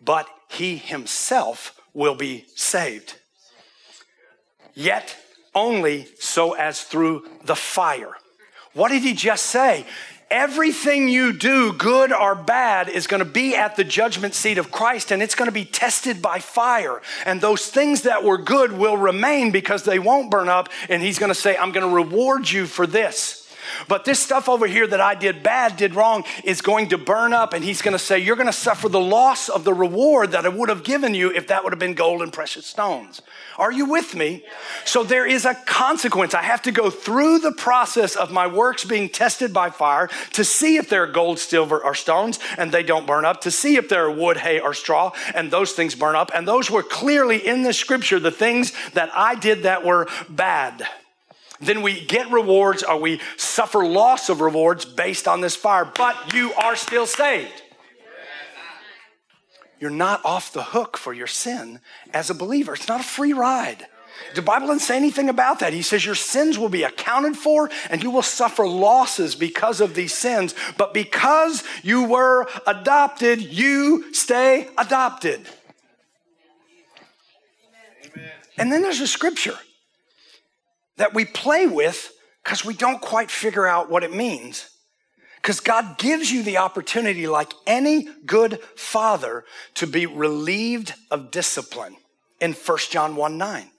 But 0.02 0.28
he 0.48 0.76
himself 0.76 1.78
will 1.92 2.14
be 2.14 2.46
saved. 2.54 3.16
Yet 4.74 5.16
only 5.54 6.06
so 6.18 6.54
as 6.54 6.82
through 6.82 7.26
the 7.44 7.56
fire. 7.56 8.12
What 8.72 8.90
did 8.90 9.02
he 9.02 9.12
just 9.12 9.46
say? 9.46 9.84
Everything 10.30 11.08
you 11.08 11.32
do, 11.32 11.72
good 11.72 12.12
or 12.12 12.34
bad, 12.34 12.90
is 12.90 13.06
going 13.06 13.20
to 13.20 13.24
be 13.24 13.56
at 13.56 13.76
the 13.76 13.84
judgment 13.84 14.34
seat 14.34 14.58
of 14.58 14.70
Christ 14.70 15.10
and 15.10 15.22
it's 15.22 15.34
going 15.34 15.48
to 15.48 15.52
be 15.52 15.64
tested 15.64 16.20
by 16.20 16.38
fire. 16.38 17.00
And 17.24 17.40
those 17.40 17.66
things 17.66 18.02
that 18.02 18.24
were 18.24 18.36
good 18.36 18.72
will 18.72 18.96
remain 18.96 19.50
because 19.52 19.84
they 19.84 19.98
won't 19.98 20.30
burn 20.30 20.50
up. 20.50 20.68
And 20.90 21.02
He's 21.02 21.18
going 21.18 21.30
to 21.30 21.34
say, 21.34 21.56
I'm 21.56 21.72
going 21.72 21.88
to 21.88 21.94
reward 21.94 22.50
you 22.50 22.66
for 22.66 22.86
this. 22.86 23.47
But 23.86 24.04
this 24.04 24.20
stuff 24.20 24.48
over 24.48 24.66
here 24.66 24.86
that 24.86 25.00
I 25.00 25.14
did 25.14 25.42
bad, 25.42 25.76
did 25.76 25.94
wrong, 25.94 26.24
is 26.44 26.60
going 26.60 26.88
to 26.88 26.98
burn 26.98 27.32
up. 27.32 27.52
And 27.52 27.64
he's 27.64 27.82
going 27.82 27.92
to 27.92 27.98
say, 27.98 28.18
You're 28.18 28.36
going 28.36 28.46
to 28.46 28.52
suffer 28.52 28.88
the 28.88 29.00
loss 29.00 29.48
of 29.48 29.64
the 29.64 29.74
reward 29.74 30.32
that 30.32 30.44
I 30.44 30.48
would 30.48 30.68
have 30.68 30.82
given 30.82 31.14
you 31.14 31.30
if 31.30 31.48
that 31.48 31.64
would 31.64 31.72
have 31.72 31.78
been 31.78 31.94
gold 31.94 32.22
and 32.22 32.32
precious 32.32 32.66
stones. 32.66 33.22
Are 33.58 33.72
you 33.72 33.86
with 33.86 34.14
me? 34.14 34.44
So 34.84 35.02
there 35.02 35.26
is 35.26 35.44
a 35.44 35.54
consequence. 35.54 36.32
I 36.32 36.42
have 36.42 36.62
to 36.62 36.72
go 36.72 36.90
through 36.90 37.40
the 37.40 37.52
process 37.52 38.14
of 38.14 38.30
my 38.30 38.46
works 38.46 38.84
being 38.84 39.08
tested 39.08 39.52
by 39.52 39.70
fire 39.70 40.08
to 40.34 40.44
see 40.44 40.76
if 40.76 40.88
they're 40.88 41.06
gold, 41.06 41.38
silver, 41.38 41.82
or 41.82 41.94
stones 41.94 42.38
and 42.56 42.70
they 42.70 42.82
don't 42.82 43.06
burn 43.06 43.24
up, 43.24 43.40
to 43.42 43.50
see 43.50 43.76
if 43.76 43.88
they're 43.88 44.10
wood, 44.10 44.36
hay, 44.36 44.60
or 44.60 44.74
straw 44.74 45.12
and 45.34 45.50
those 45.50 45.72
things 45.72 45.94
burn 45.94 46.16
up. 46.16 46.30
And 46.34 46.46
those 46.46 46.70
were 46.70 46.82
clearly 46.82 47.44
in 47.44 47.62
the 47.62 47.72
scripture 47.72 48.20
the 48.20 48.30
things 48.30 48.72
that 48.92 49.10
I 49.14 49.34
did 49.34 49.64
that 49.64 49.84
were 49.84 50.08
bad. 50.28 50.86
Then 51.60 51.82
we 51.82 52.04
get 52.04 52.30
rewards 52.30 52.82
or 52.82 53.00
we 53.00 53.20
suffer 53.36 53.84
loss 53.84 54.28
of 54.28 54.40
rewards 54.40 54.84
based 54.84 55.26
on 55.26 55.40
this 55.40 55.56
fire, 55.56 55.84
but 55.84 56.32
you 56.32 56.52
are 56.54 56.76
still 56.76 57.06
saved. 57.06 57.62
You're 59.80 59.90
not 59.90 60.24
off 60.24 60.52
the 60.52 60.62
hook 60.62 60.96
for 60.96 61.12
your 61.12 61.26
sin 61.26 61.80
as 62.12 62.30
a 62.30 62.34
believer. 62.34 62.74
It's 62.74 62.88
not 62.88 63.00
a 63.00 63.04
free 63.04 63.32
ride. 63.32 63.86
The 64.34 64.42
Bible 64.42 64.66
doesn't 64.66 64.80
say 64.80 64.96
anything 64.96 65.28
about 65.28 65.60
that. 65.60 65.72
He 65.72 65.82
says 65.82 66.04
your 66.04 66.16
sins 66.16 66.58
will 66.58 66.68
be 66.68 66.82
accounted 66.82 67.36
for 67.36 67.70
and 67.88 68.02
you 68.02 68.10
will 68.10 68.22
suffer 68.22 68.66
losses 68.66 69.34
because 69.34 69.80
of 69.80 69.94
these 69.94 70.12
sins. 70.12 70.54
But 70.76 70.92
because 70.92 71.62
you 71.82 72.04
were 72.04 72.48
adopted, 72.66 73.40
you 73.40 74.12
stay 74.12 74.68
adopted. 74.76 75.46
And 78.56 78.72
then 78.72 78.82
there's 78.82 79.00
a 79.00 79.06
scripture 79.06 79.56
that 80.98 81.14
we 81.14 81.24
play 81.24 81.66
with 81.66 82.12
because 82.44 82.64
we 82.64 82.74
don't 82.74 83.00
quite 83.00 83.30
figure 83.30 83.66
out 83.66 83.90
what 83.90 84.04
it 84.04 84.14
means. 84.14 84.70
Because 85.36 85.60
God 85.60 85.98
gives 85.98 86.30
you 86.30 86.42
the 86.42 86.58
opportunity, 86.58 87.26
like 87.26 87.52
any 87.66 88.08
good 88.26 88.60
father, 88.76 89.44
to 89.74 89.86
be 89.86 90.04
relieved 90.04 90.94
of 91.10 91.30
discipline 91.30 91.96
in 92.40 92.52
1 92.52 92.78
John 92.90 93.16
1 93.16 93.38
9. 93.38 93.70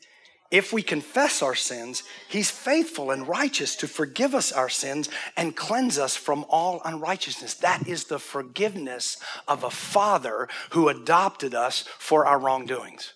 If 0.51 0.73
we 0.73 0.82
confess 0.82 1.43
our 1.43 1.53
sins, 1.53 2.01
he's 2.27 2.49
faithful 2.49 3.12
and 3.12 3.27
righteous 3.27 3.75
to 3.77 3.88
forgive 3.88 4.34
us 4.34 4.51
our 4.51 4.69
sins 4.69 5.08
and 5.38 5.55
cleanse 5.55 5.99
us 5.99 6.15
from 6.15 6.43
all 6.49 6.82
unrighteousness. 6.84 7.53
That 7.55 7.88
is 7.88 8.05
the 8.05 8.17
forgiveness 8.17 9.17
of 9.47 9.63
a 9.63 9.69
father 9.69 10.47
who 10.71 10.89
adopted 10.89 11.53
us 11.53 11.84
for 11.99 12.25
our 12.25 12.39
wrongdoings. 12.39 13.13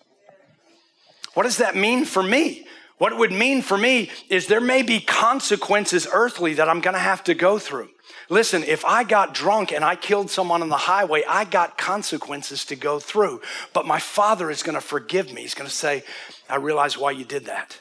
What 1.34 1.44
does 1.44 1.58
that 1.58 1.76
mean 1.76 2.06
for 2.06 2.22
me? 2.22 2.68
What 3.04 3.12
it 3.12 3.18
would 3.18 3.34
mean 3.34 3.62
for 3.62 3.78
me 3.78 4.10
is 4.30 4.48
there 4.48 4.62
may 4.62 4.82
be 4.82 5.02
consequences 5.02 6.08
earthly 6.10 6.54
that 6.54 6.70
I'm 6.70 6.80
going 6.80 6.94
to 6.94 7.02
have 7.02 7.22
to 7.26 7.34
go 7.34 7.60
through. 7.60 7.90
Listen, 8.30 8.64
if 8.64 8.86
I 8.86 9.04
got 9.04 9.34
drunk 9.34 9.74
and 9.74 9.84
I 9.84 9.98
killed 9.98 10.30
someone 10.30 10.62
on 10.62 10.70
the 10.70 10.78
highway, 10.78 11.22
I 11.28 11.44
got 11.44 11.78
consequences 11.78 12.64
to 12.64 12.78
go 12.78 13.02
through. 13.02 13.42
But 13.74 13.86
my 13.86 14.00
father 14.00 14.50
is 14.50 14.64
going 14.64 14.76
to 14.76 14.82
forgive 14.82 15.34
me. 15.34 15.42
He's 15.42 15.54
going 15.54 15.70
to 15.70 15.76
say, 15.76 16.06
I 16.50 16.56
realize 16.56 16.98
why 16.98 17.12
you 17.12 17.26
did 17.26 17.44
that. 17.48 17.78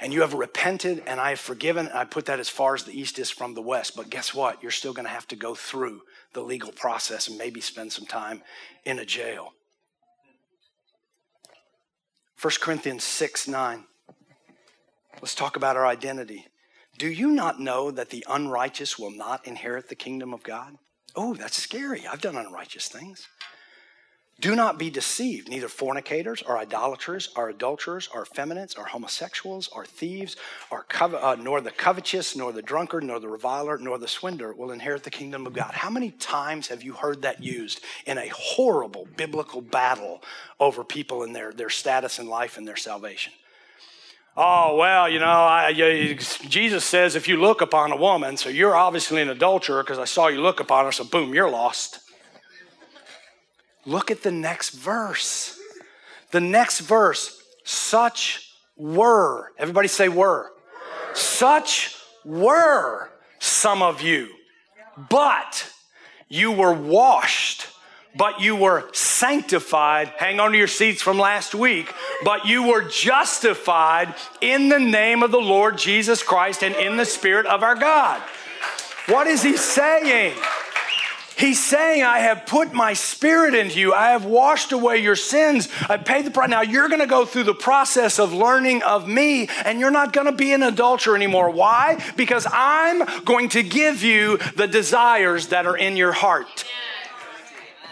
And 0.00 0.14
you 0.14 0.22
have 0.22 0.32
repented 0.32 1.02
and 1.06 1.20
I 1.20 1.28
have 1.28 1.40
forgiven. 1.40 1.90
I 1.92 2.04
put 2.06 2.24
that 2.24 2.40
as 2.40 2.48
far 2.48 2.74
as 2.74 2.84
the 2.84 2.98
east 2.98 3.18
is 3.18 3.28
from 3.28 3.52
the 3.52 3.60
west. 3.60 3.94
But 3.94 4.08
guess 4.08 4.32
what? 4.32 4.62
You're 4.62 4.72
still 4.72 4.94
going 4.94 5.04
to 5.04 5.12
have 5.12 5.28
to 5.28 5.36
go 5.36 5.54
through 5.54 6.00
the 6.32 6.40
legal 6.40 6.72
process 6.72 7.28
and 7.28 7.36
maybe 7.36 7.60
spend 7.60 7.92
some 7.92 8.06
time 8.06 8.40
in 8.86 8.98
a 8.98 9.04
jail. 9.04 9.52
1 12.40 12.52
Corinthians 12.62 13.04
6 13.04 13.46
9. 13.46 13.84
Let's 15.20 15.34
talk 15.34 15.56
about 15.56 15.76
our 15.76 15.86
identity. 15.86 16.46
Do 16.98 17.08
you 17.08 17.30
not 17.30 17.60
know 17.60 17.90
that 17.90 18.10
the 18.10 18.24
unrighteous 18.28 18.98
will 18.98 19.10
not 19.10 19.46
inherit 19.46 19.88
the 19.88 19.94
kingdom 19.94 20.32
of 20.32 20.42
God? 20.42 20.76
Oh, 21.16 21.34
that's 21.34 21.60
scary. 21.60 22.06
I've 22.06 22.20
done 22.20 22.36
unrighteous 22.36 22.88
things. 22.88 23.28
Do 24.40 24.56
not 24.56 24.78
be 24.78 24.90
deceived. 24.90 25.48
Neither 25.48 25.68
fornicators 25.68 26.42
or 26.42 26.58
idolaters 26.58 27.30
or 27.36 27.48
adulterers 27.48 28.08
or 28.12 28.22
effeminates 28.22 28.74
or 28.74 28.84
homosexuals 28.84 29.68
or 29.68 29.86
thieves 29.86 30.36
or 30.70 30.82
cov- 30.88 31.14
uh, 31.14 31.36
nor 31.36 31.60
the 31.60 31.70
covetous 31.70 32.34
nor 32.34 32.52
the 32.52 32.60
drunkard 32.60 33.04
nor 33.04 33.20
the 33.20 33.28
reviler 33.28 33.78
nor 33.78 33.96
the 33.96 34.08
swindler 34.08 34.52
will 34.52 34.72
inherit 34.72 35.04
the 35.04 35.10
kingdom 35.10 35.46
of 35.46 35.52
God. 35.52 35.72
How 35.72 35.88
many 35.88 36.10
times 36.10 36.66
have 36.68 36.82
you 36.82 36.94
heard 36.94 37.22
that 37.22 37.44
used 37.44 37.80
in 38.06 38.18
a 38.18 38.28
horrible 38.28 39.06
biblical 39.16 39.60
battle 39.60 40.20
over 40.58 40.82
people 40.82 41.22
and 41.22 41.34
their, 41.34 41.52
their 41.52 41.70
status 41.70 42.18
in 42.18 42.26
life 42.26 42.56
and 42.58 42.66
their 42.66 42.76
salvation? 42.76 43.32
Oh, 44.36 44.76
well, 44.76 45.08
you 45.08 45.20
know, 45.20 45.26
I, 45.26 45.68
you, 45.68 46.16
Jesus 46.16 46.84
says 46.84 47.14
if 47.14 47.28
you 47.28 47.36
look 47.36 47.60
upon 47.60 47.92
a 47.92 47.96
woman, 47.96 48.36
so 48.36 48.48
you're 48.48 48.74
obviously 48.74 49.22
an 49.22 49.28
adulterer 49.28 49.84
because 49.84 49.98
I 49.98 50.06
saw 50.06 50.26
you 50.26 50.40
look 50.40 50.58
upon 50.58 50.86
her, 50.86 50.92
so 50.92 51.04
boom, 51.04 51.34
you're 51.34 51.50
lost. 51.50 52.00
Look 53.86 54.10
at 54.10 54.22
the 54.22 54.32
next 54.32 54.70
verse. 54.70 55.60
The 56.32 56.40
next 56.40 56.80
verse, 56.80 57.40
such 57.62 58.52
were, 58.76 59.52
everybody 59.56 59.86
say 59.86 60.08
were. 60.08 60.50
Such 61.12 61.96
were 62.24 63.10
some 63.38 63.82
of 63.82 64.00
you, 64.00 64.30
but 65.08 65.70
you 66.28 66.50
were 66.50 66.72
washed 66.72 67.68
but 68.16 68.40
you 68.40 68.56
were 68.56 68.88
sanctified. 68.92 70.08
Hang 70.16 70.40
on 70.40 70.52
to 70.52 70.58
your 70.58 70.68
seats 70.68 71.02
from 71.02 71.18
last 71.18 71.54
week. 71.54 71.92
But 72.24 72.46
you 72.46 72.68
were 72.68 72.82
justified 72.82 74.14
in 74.40 74.68
the 74.68 74.78
name 74.78 75.22
of 75.22 75.30
the 75.30 75.40
Lord 75.40 75.78
Jesus 75.78 76.22
Christ 76.22 76.62
and 76.62 76.74
in 76.76 76.96
the 76.96 77.04
Spirit 77.04 77.46
of 77.46 77.62
our 77.62 77.74
God. 77.74 78.22
What 79.06 79.26
is 79.26 79.42
he 79.42 79.56
saying? 79.56 80.34
He's 81.36 81.62
saying, 81.62 82.04
I 82.04 82.20
have 82.20 82.46
put 82.46 82.72
my 82.72 82.92
spirit 82.92 83.54
into 83.54 83.80
you. 83.80 83.92
I 83.92 84.10
have 84.10 84.24
washed 84.24 84.70
away 84.70 84.98
your 84.98 85.16
sins. 85.16 85.68
I 85.88 85.96
paid 85.96 86.26
the 86.26 86.30
price. 86.30 86.48
Now 86.48 86.62
you're 86.62 86.88
going 86.88 87.00
to 87.00 87.06
go 87.06 87.24
through 87.24 87.42
the 87.42 87.54
process 87.54 88.20
of 88.20 88.32
learning 88.32 88.84
of 88.84 89.08
me, 89.08 89.48
and 89.64 89.80
you're 89.80 89.90
not 89.90 90.12
going 90.12 90.26
to 90.26 90.32
be 90.32 90.52
an 90.52 90.62
adulterer 90.62 91.16
anymore. 91.16 91.50
Why? 91.50 92.02
Because 92.16 92.46
I'm 92.50 93.24
going 93.24 93.48
to 93.50 93.64
give 93.64 94.04
you 94.04 94.38
the 94.56 94.68
desires 94.68 95.48
that 95.48 95.66
are 95.66 95.76
in 95.76 95.96
your 95.96 96.12
heart. 96.12 96.64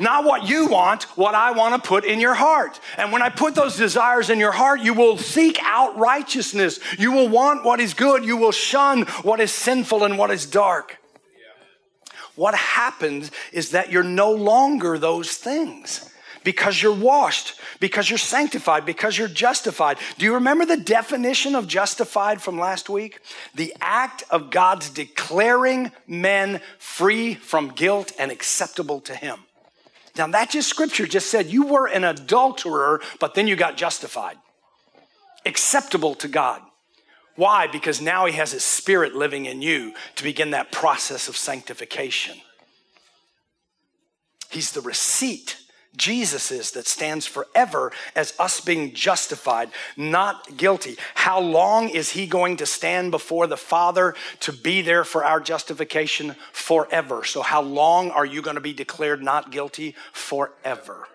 Not 0.01 0.25
what 0.25 0.49
you 0.49 0.69
want, 0.69 1.05
what 1.17 1.35
I 1.35 1.53
want 1.53 1.81
to 1.83 1.89
put 1.89 2.05
in 2.05 2.19
your 2.19 2.35
heart. 2.35 2.81
And 2.97 3.13
when 3.13 3.23
I 3.23 3.29
put 3.29 3.55
those 3.55 3.77
desires 3.77 4.31
in 4.31 4.39
your 4.39 4.53
heart, 4.53 4.81
you 4.81 4.95
will 4.95 5.19
seek 5.19 5.59
out 5.63 5.97
righteousness. 5.97 6.81
You 6.99 7.13
will 7.13 7.29
want 7.29 7.65
what 7.65 7.81
is 7.81 7.95
good. 7.95 8.25
You 8.25 8.37
will 8.37 8.53
shun 8.53 9.03
what 9.23 9.41
is 9.41 9.53
sinful 9.53 10.05
and 10.05 10.19
what 10.19 10.31
is 10.31 10.47
dark. 10.47 10.99
What 12.35 12.55
happens 12.55 13.31
is 13.53 13.71
that 13.71 13.93
you're 13.93 14.03
no 14.03 14.33
longer 14.33 14.99
those 14.99 15.37
things 15.37 16.09
because 16.45 16.83
you're 16.83 16.95
washed, 16.95 17.61
because 17.79 18.09
you're 18.09 18.19
sanctified, 18.19 18.85
because 18.85 19.17
you're 19.17 19.29
justified. 19.29 19.99
Do 20.19 20.25
you 20.25 20.35
remember 20.35 20.65
the 20.65 20.77
definition 20.77 21.55
of 21.55 21.69
justified 21.69 22.41
from 22.43 22.59
last 22.59 22.89
week? 22.89 23.21
The 23.55 23.75
act 23.81 24.25
of 24.31 24.51
God's 24.51 24.91
declaring 24.91 25.93
men 26.07 26.61
free 26.79 27.35
from 27.35 27.69
guilt 27.69 28.13
and 28.19 28.31
acceptable 28.31 29.01
to 29.03 29.15
Him. 29.15 29.39
Now, 30.17 30.27
that 30.29 30.51
just 30.51 30.69
scripture 30.69 31.07
just 31.07 31.31
said 31.31 31.47
you 31.47 31.67
were 31.67 31.87
an 31.87 32.05
adulterer, 32.05 33.01
but 33.19 33.35
then 33.35 33.47
you 33.47 33.57
got 33.57 33.77
justified, 33.77 34.37
acceptable 35.47 36.15
to 36.17 36.29
God. 36.29 36.63
Why? 37.37 37.67
Because 37.67 38.01
now 38.01 38.27
He 38.27 38.35
has 38.35 38.53
His 38.53 38.65
Spirit 38.65 39.15
living 39.15 39.47
in 39.47 39.63
you 39.63 39.95
to 40.17 40.23
begin 40.23 40.51
that 40.51 40.71
process 40.71 41.29
of 41.29 41.37
sanctification. 41.37 42.37
He's 44.51 44.73
the 44.73 44.83
receipt 44.83 45.57
Jesus 45.97 46.51
is 46.51 46.71
that 46.73 46.87
stands 46.87 47.27
forever 47.27 47.93
as 48.17 48.33
us 48.39 48.61
being 48.61 48.95
justified, 48.95 49.71
not 49.97 50.57
guilty. 50.57 50.97
How 51.15 51.39
long 51.39 51.91
is 51.91 52.11
he 52.11 52.27
going 52.27 52.57
to 52.59 52.67
stand 52.67 53.11
before 53.11 53.47
the 53.47 53.59
Father 53.59 54.15
to 54.41 54.53
be 54.53 54.81
there 54.81 55.05
for 55.05 55.23
our 55.25 55.39
justification? 55.39 56.35
Forever. 56.53 57.25
So, 57.25 57.43
how 57.43 57.61
long 57.61 58.11
are 58.11 58.25
you 58.25 58.41
going 58.41 58.55
to 58.55 58.63
be 58.63 58.73
declared 58.73 59.23
not 59.23 59.51
guilty? 59.51 59.95
Forever. 60.13 61.09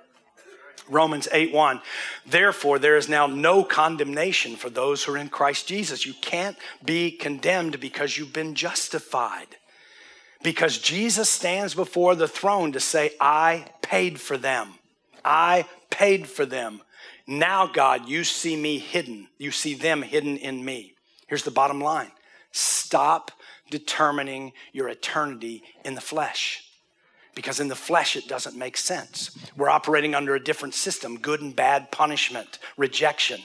Romans 0.89 1.27
8 1.31 1.53
1. 1.53 1.81
Therefore, 2.25 2.79
there 2.79 2.97
is 2.97 3.09
now 3.09 3.27
no 3.27 3.63
condemnation 3.63 4.55
for 4.55 4.69
those 4.69 5.03
who 5.03 5.13
are 5.13 5.17
in 5.17 5.29
Christ 5.29 5.67
Jesus. 5.67 6.05
You 6.05 6.13
can't 6.21 6.57
be 6.85 7.11
condemned 7.11 7.79
because 7.79 8.17
you've 8.17 8.33
been 8.33 8.55
justified. 8.55 9.57
Because 10.47 10.77
Jesus 10.77 11.29
stands 11.29 11.75
before 11.75 12.15
the 12.15 12.25
throne 12.25 12.71
to 12.71 12.79
say, 12.79 13.11
I 13.19 13.65
paid 13.81 14.17
for 14.17 14.37
them. 14.37 14.75
I 15.25 15.65
paid 15.89 16.25
for 16.25 16.45
them. 16.45 16.83
Now, 17.27 17.67
God, 17.67 18.07
you 18.07 18.23
see 18.23 18.55
me 18.55 18.79
hidden. 18.79 19.27
You 19.37 19.51
see 19.51 19.73
them 19.73 20.01
hidden 20.01 20.37
in 20.37 20.63
me. 20.63 20.93
Here's 21.27 21.43
the 21.43 21.51
bottom 21.51 21.81
line 21.81 22.13
stop 22.53 23.31
determining 23.69 24.53
your 24.71 24.87
eternity 24.87 25.63
in 25.83 25.95
the 25.95 25.99
flesh. 25.99 26.63
Because 27.35 27.59
in 27.59 27.67
the 27.67 27.75
flesh, 27.75 28.15
it 28.15 28.29
doesn't 28.29 28.55
make 28.55 28.77
sense. 28.77 29.37
We're 29.57 29.67
operating 29.67 30.15
under 30.15 30.33
a 30.33 30.41
different 30.41 30.75
system 30.75 31.19
good 31.19 31.41
and 31.41 31.53
bad 31.53 31.91
punishment, 31.91 32.59
rejection. 32.77 33.41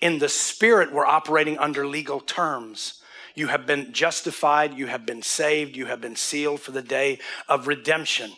In 0.00 0.20
the 0.20 0.28
spirit, 0.28 0.92
we're 0.92 1.04
operating 1.04 1.58
under 1.58 1.84
legal 1.84 2.20
terms 2.20 3.02
You 3.34 3.48
have 3.48 3.66
been 3.66 3.92
justified, 3.92 4.74
you 4.74 4.86
have 4.86 5.04
been 5.04 5.22
saved, 5.22 5.76
you 5.76 5.86
have 5.86 6.00
been 6.00 6.16
sealed 6.16 6.60
for 6.60 6.70
the 6.70 6.82
day 6.82 7.18
of 7.48 7.66
redemption. 7.66 8.32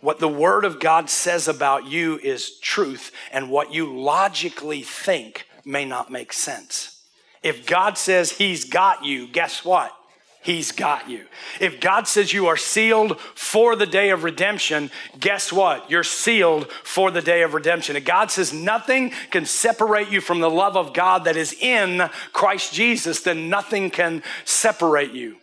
What 0.00 0.18
the 0.18 0.28
Word 0.28 0.64
of 0.64 0.80
God 0.80 1.08
says 1.10 1.48
about 1.48 1.86
you 1.86 2.18
is 2.18 2.58
truth, 2.58 3.12
and 3.32 3.50
what 3.50 3.72
you 3.72 3.98
logically 3.98 4.82
think 4.82 5.46
may 5.64 5.84
not 5.84 6.10
make 6.10 6.32
sense. 6.32 7.02
If 7.42 7.66
God 7.66 7.96
says 7.96 8.32
He's 8.32 8.64
got 8.64 9.04
you, 9.04 9.26
guess 9.26 9.64
what? 9.64 9.92
He's 10.40 10.72
got 10.72 11.10
you. 11.10 11.26
If 11.60 11.80
God 11.80 12.06
says 12.06 12.32
you 12.32 12.46
are 12.46 12.56
sealed 12.56 13.20
for 13.20 13.74
the 13.74 13.86
day 13.86 14.10
of 14.10 14.24
redemption, 14.24 14.90
guess 15.18 15.52
what? 15.52 15.90
You're 15.90 16.04
sealed 16.04 16.70
for 16.84 17.10
the 17.10 17.20
day 17.20 17.42
of 17.42 17.54
redemption. 17.54 17.96
If 17.96 18.04
God 18.04 18.30
says 18.30 18.52
nothing 18.52 19.10
can 19.30 19.46
separate 19.46 20.10
you 20.10 20.20
from 20.20 20.40
the 20.40 20.50
love 20.50 20.76
of 20.76 20.94
God 20.94 21.24
that 21.24 21.36
is 21.36 21.52
in 21.60 22.08
Christ 22.32 22.72
Jesus, 22.72 23.20
then 23.20 23.48
nothing 23.50 23.90
can 23.90 24.22
separate 24.44 25.12
you. 25.12 25.36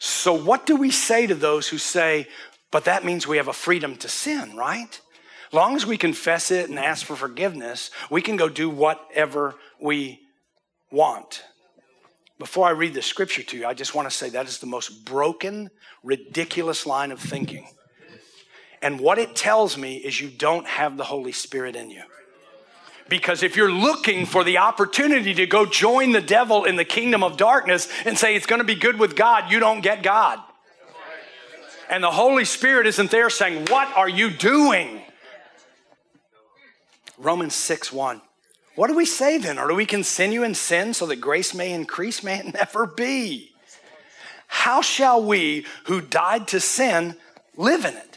So, 0.00 0.32
what 0.32 0.66
do 0.66 0.76
we 0.76 0.90
say 0.90 1.26
to 1.26 1.34
those 1.34 1.68
who 1.68 1.78
say, 1.78 2.28
but 2.70 2.84
that 2.84 3.04
means 3.04 3.26
we 3.26 3.38
have 3.38 3.48
a 3.48 3.52
freedom 3.52 3.96
to 3.96 4.08
sin, 4.08 4.56
right? 4.56 5.00
Long 5.52 5.76
as 5.76 5.86
we 5.86 5.96
confess 5.96 6.50
it 6.50 6.68
and 6.68 6.78
ask 6.78 7.06
for 7.06 7.16
forgiveness, 7.16 7.90
we 8.10 8.22
can 8.22 8.36
go 8.36 8.48
do 8.48 8.68
whatever 8.68 9.54
we 9.80 10.20
want. 10.90 11.42
Before 12.38 12.66
I 12.66 12.70
read 12.70 12.94
the 12.94 13.02
scripture 13.02 13.42
to 13.42 13.56
you, 13.56 13.66
I 13.66 13.74
just 13.74 13.94
want 13.94 14.08
to 14.08 14.16
say 14.16 14.28
that 14.30 14.46
is 14.46 14.58
the 14.58 14.66
most 14.66 15.04
broken, 15.04 15.70
ridiculous 16.04 16.86
line 16.86 17.10
of 17.10 17.18
thinking. 17.18 17.66
And 18.80 19.00
what 19.00 19.18
it 19.18 19.34
tells 19.34 19.76
me 19.76 19.96
is 19.96 20.20
you 20.20 20.28
don't 20.28 20.66
have 20.66 20.96
the 20.96 21.04
Holy 21.04 21.32
Spirit 21.32 21.74
in 21.74 21.90
you. 21.90 22.02
Because 23.08 23.42
if 23.42 23.56
you're 23.56 23.72
looking 23.72 24.26
for 24.26 24.44
the 24.44 24.58
opportunity 24.58 25.34
to 25.34 25.46
go 25.46 25.66
join 25.66 26.12
the 26.12 26.20
devil 26.20 26.64
in 26.64 26.76
the 26.76 26.84
kingdom 26.84 27.24
of 27.24 27.36
darkness 27.36 27.88
and 28.04 28.16
say 28.16 28.36
it's 28.36 28.46
going 28.46 28.60
to 28.60 28.66
be 28.66 28.74
good 28.74 28.98
with 28.98 29.16
God, 29.16 29.50
you 29.50 29.58
don't 29.58 29.80
get 29.80 30.02
God. 30.02 30.38
And 31.90 32.04
the 32.04 32.10
Holy 32.10 32.44
Spirit 32.44 32.86
isn't 32.86 33.10
there 33.10 33.30
saying, 33.30 33.66
What 33.66 33.88
are 33.96 34.08
you 34.08 34.30
doing? 34.30 35.00
Romans 37.16 37.54
6 37.54 37.92
1. 37.92 38.20
What 38.78 38.86
do 38.86 38.94
we 38.94 39.06
say 39.06 39.38
then? 39.38 39.58
Or 39.58 39.66
do 39.66 39.74
we 39.74 39.86
continue 39.86 40.44
in 40.44 40.54
sin 40.54 40.94
so 40.94 41.04
that 41.06 41.16
grace 41.16 41.52
may 41.52 41.72
increase? 41.72 42.22
May 42.22 42.38
it 42.38 42.54
never 42.54 42.86
be. 42.86 43.50
How 44.46 44.82
shall 44.82 45.20
we 45.20 45.66
who 45.86 46.00
died 46.00 46.46
to 46.48 46.60
sin 46.60 47.16
live 47.56 47.84
in 47.84 47.96
it? 47.96 48.07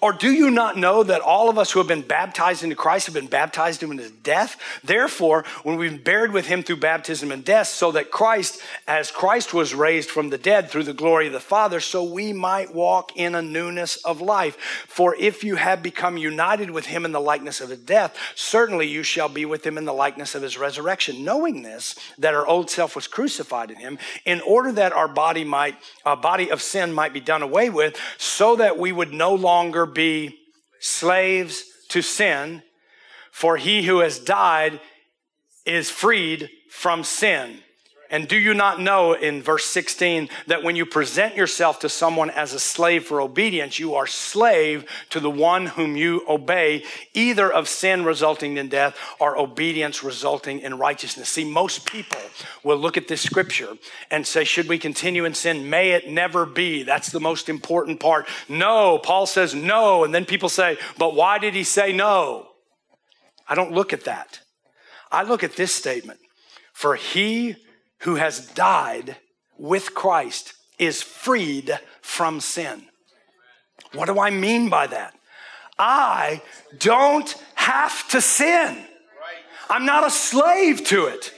Or 0.00 0.12
do 0.12 0.30
you 0.30 0.50
not 0.50 0.76
know 0.76 1.02
that 1.02 1.20
all 1.20 1.50
of 1.50 1.58
us 1.58 1.72
who 1.72 1.80
have 1.80 1.88
been 1.88 2.02
baptized 2.02 2.62
into 2.62 2.76
Christ 2.76 3.06
have 3.06 3.14
been 3.14 3.26
baptized 3.26 3.82
into 3.82 4.00
his 4.00 4.12
death? 4.12 4.56
Therefore, 4.84 5.44
when 5.64 5.76
we've 5.76 6.04
buried 6.04 6.32
with 6.32 6.46
him 6.46 6.62
through 6.62 6.76
baptism 6.76 7.32
and 7.32 7.44
death, 7.44 7.66
so 7.66 7.90
that 7.92 8.12
Christ, 8.12 8.60
as 8.86 9.10
Christ 9.10 9.52
was 9.52 9.74
raised 9.74 10.08
from 10.08 10.30
the 10.30 10.38
dead 10.38 10.70
through 10.70 10.84
the 10.84 10.92
glory 10.92 11.26
of 11.26 11.32
the 11.32 11.40
Father, 11.40 11.80
so 11.80 12.04
we 12.04 12.32
might 12.32 12.72
walk 12.72 13.16
in 13.16 13.34
a 13.34 13.42
newness 13.42 13.96
of 14.04 14.20
life. 14.20 14.56
For 14.86 15.16
if 15.16 15.42
you 15.42 15.56
have 15.56 15.82
become 15.82 16.16
united 16.16 16.70
with 16.70 16.86
him 16.86 17.04
in 17.04 17.10
the 17.10 17.20
likeness 17.20 17.60
of 17.60 17.70
his 17.70 17.80
death, 17.80 18.16
certainly 18.36 18.86
you 18.86 19.02
shall 19.02 19.28
be 19.28 19.44
with 19.44 19.66
him 19.66 19.76
in 19.76 19.84
the 19.84 19.92
likeness 19.92 20.36
of 20.36 20.42
his 20.42 20.56
resurrection, 20.56 21.24
knowing 21.24 21.62
this, 21.62 21.96
that 22.18 22.34
our 22.34 22.46
old 22.46 22.70
self 22.70 22.94
was 22.94 23.08
crucified 23.08 23.72
in 23.72 23.78
him, 23.78 23.98
in 24.24 24.40
order 24.42 24.70
that 24.70 24.92
our 24.92 25.08
body 25.08 25.42
might, 25.42 25.76
a 26.06 26.14
body 26.14 26.50
of 26.52 26.62
sin 26.62 26.92
might 26.92 27.12
be 27.12 27.20
done 27.20 27.42
away 27.42 27.68
with, 27.68 27.98
so 28.16 28.54
that 28.54 28.78
we 28.78 28.92
would 28.92 29.12
no 29.12 29.34
longer 29.34 29.87
be 29.94 30.38
slaves 30.80 31.64
to 31.88 32.02
sin, 32.02 32.62
for 33.32 33.56
he 33.56 33.82
who 33.82 34.00
has 34.00 34.18
died 34.18 34.80
is 35.64 35.90
freed 35.90 36.50
from 36.70 37.04
sin. 37.04 37.58
And 38.10 38.26
do 38.26 38.36
you 38.36 38.54
not 38.54 38.80
know 38.80 39.12
in 39.12 39.42
verse 39.42 39.66
16 39.66 40.30
that 40.46 40.62
when 40.62 40.76
you 40.76 40.86
present 40.86 41.36
yourself 41.36 41.80
to 41.80 41.88
someone 41.90 42.30
as 42.30 42.54
a 42.54 42.60
slave 42.60 43.04
for 43.04 43.20
obedience, 43.20 43.78
you 43.78 43.94
are 43.96 44.06
slave 44.06 44.86
to 45.10 45.20
the 45.20 45.30
one 45.30 45.66
whom 45.66 45.94
you 45.94 46.24
obey, 46.26 46.84
either 47.12 47.52
of 47.52 47.68
sin 47.68 48.04
resulting 48.04 48.56
in 48.56 48.68
death 48.68 48.98
or 49.20 49.38
obedience 49.38 50.02
resulting 50.02 50.60
in 50.60 50.78
righteousness? 50.78 51.28
See, 51.28 51.44
most 51.44 51.84
people 51.84 52.20
will 52.64 52.78
look 52.78 52.96
at 52.96 53.08
this 53.08 53.20
scripture 53.20 53.74
and 54.10 54.26
say, 54.26 54.44
Should 54.44 54.68
we 54.68 54.78
continue 54.78 55.26
in 55.26 55.34
sin? 55.34 55.68
May 55.68 55.90
it 55.90 56.08
never 56.08 56.46
be. 56.46 56.84
That's 56.84 57.12
the 57.12 57.20
most 57.20 57.50
important 57.50 58.00
part. 58.00 58.26
No, 58.48 58.98
Paul 58.98 59.26
says 59.26 59.54
no. 59.54 60.04
And 60.04 60.14
then 60.14 60.24
people 60.24 60.48
say, 60.48 60.78
But 60.96 61.14
why 61.14 61.38
did 61.38 61.54
he 61.54 61.64
say 61.64 61.92
no? 61.92 62.48
I 63.46 63.54
don't 63.54 63.72
look 63.72 63.92
at 63.92 64.04
that. 64.04 64.40
I 65.12 65.22
look 65.24 65.44
at 65.44 65.56
this 65.56 65.74
statement. 65.74 66.20
For 66.72 66.94
he 66.94 67.56
who 68.00 68.16
has 68.16 68.46
died 68.48 69.16
with 69.56 69.94
Christ 69.94 70.54
is 70.78 71.02
freed 71.02 71.78
from 72.00 72.40
sin. 72.40 72.82
What 73.92 74.06
do 74.06 74.20
I 74.20 74.30
mean 74.30 74.68
by 74.68 74.86
that? 74.88 75.14
I 75.78 76.42
don't 76.78 77.32
have 77.54 78.08
to 78.08 78.20
sin. 78.20 78.84
I'm 79.70 79.84
not 79.84 80.06
a 80.06 80.10
slave 80.10 80.84
to 80.86 81.06
it. 81.06 81.32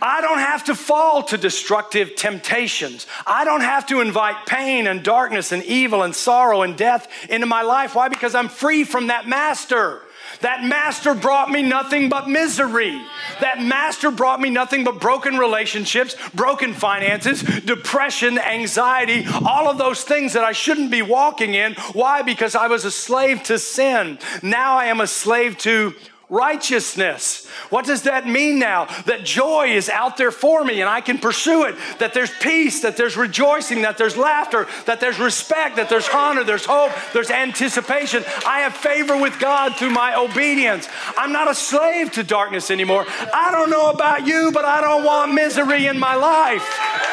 I 0.00 0.20
don't 0.20 0.38
have 0.38 0.64
to 0.64 0.74
fall 0.74 1.22
to 1.24 1.38
destructive 1.38 2.16
temptations. 2.16 3.06
I 3.24 3.44
don't 3.44 3.60
have 3.60 3.86
to 3.86 4.00
invite 4.00 4.46
pain 4.46 4.88
and 4.88 5.04
darkness 5.04 5.52
and 5.52 5.62
evil 5.62 6.02
and 6.02 6.14
sorrow 6.14 6.62
and 6.62 6.76
death 6.76 7.06
into 7.30 7.46
my 7.46 7.62
life. 7.62 7.94
Why? 7.94 8.08
Because 8.08 8.34
I'm 8.34 8.48
free 8.48 8.82
from 8.82 9.06
that 9.08 9.28
master. 9.28 10.02
That 10.42 10.64
master 10.64 11.14
brought 11.14 11.50
me 11.50 11.62
nothing 11.62 12.08
but 12.08 12.28
misery. 12.28 13.00
That 13.40 13.60
master 13.62 14.10
brought 14.10 14.40
me 14.40 14.50
nothing 14.50 14.84
but 14.84 15.00
broken 15.00 15.38
relationships, 15.38 16.16
broken 16.34 16.74
finances, 16.74 17.42
depression, 17.42 18.38
anxiety, 18.38 19.24
all 19.46 19.68
of 19.68 19.78
those 19.78 20.02
things 20.02 20.32
that 20.34 20.44
I 20.44 20.52
shouldn't 20.52 20.90
be 20.90 21.02
walking 21.02 21.54
in. 21.54 21.74
Why? 21.92 22.22
Because 22.22 22.54
I 22.54 22.66
was 22.66 22.84
a 22.84 22.90
slave 22.90 23.42
to 23.44 23.58
sin. 23.58 24.18
Now 24.42 24.76
I 24.76 24.86
am 24.86 25.00
a 25.00 25.06
slave 25.06 25.58
to 25.58 25.94
righteousness. 26.32 27.46
What 27.68 27.84
does 27.84 28.02
that 28.02 28.26
mean 28.26 28.58
now? 28.58 28.86
That 29.04 29.22
joy 29.22 29.74
is 29.74 29.90
out 29.90 30.16
there 30.16 30.30
for 30.30 30.64
me 30.64 30.80
and 30.80 30.88
I 30.88 31.02
can 31.02 31.18
pursue 31.18 31.64
it. 31.64 31.76
That 31.98 32.14
there's 32.14 32.30
peace, 32.40 32.80
that 32.80 32.96
there's 32.96 33.18
rejoicing, 33.18 33.82
that 33.82 33.98
there's 33.98 34.16
laughter, 34.16 34.66
that 34.86 34.98
there's 34.98 35.18
respect, 35.18 35.76
that 35.76 35.90
there's 35.90 36.08
honor, 36.08 36.42
there's 36.42 36.64
hope, 36.64 36.92
there's 37.12 37.30
anticipation. 37.30 38.24
I 38.46 38.60
have 38.60 38.74
favor 38.74 39.14
with 39.20 39.38
God 39.38 39.76
through 39.76 39.90
my 39.90 40.14
obedience. 40.18 40.88
I'm 41.18 41.32
not 41.32 41.50
a 41.50 41.54
slave 41.54 42.12
to 42.12 42.24
darkness 42.24 42.70
anymore. 42.70 43.04
I 43.08 43.50
don't 43.52 43.68
know 43.68 43.90
about 43.90 44.26
you, 44.26 44.52
but 44.52 44.64
I 44.64 44.80
don't 44.80 45.04
want 45.04 45.34
misery 45.34 45.86
in 45.86 45.98
my 45.98 46.14
life. 46.14 47.11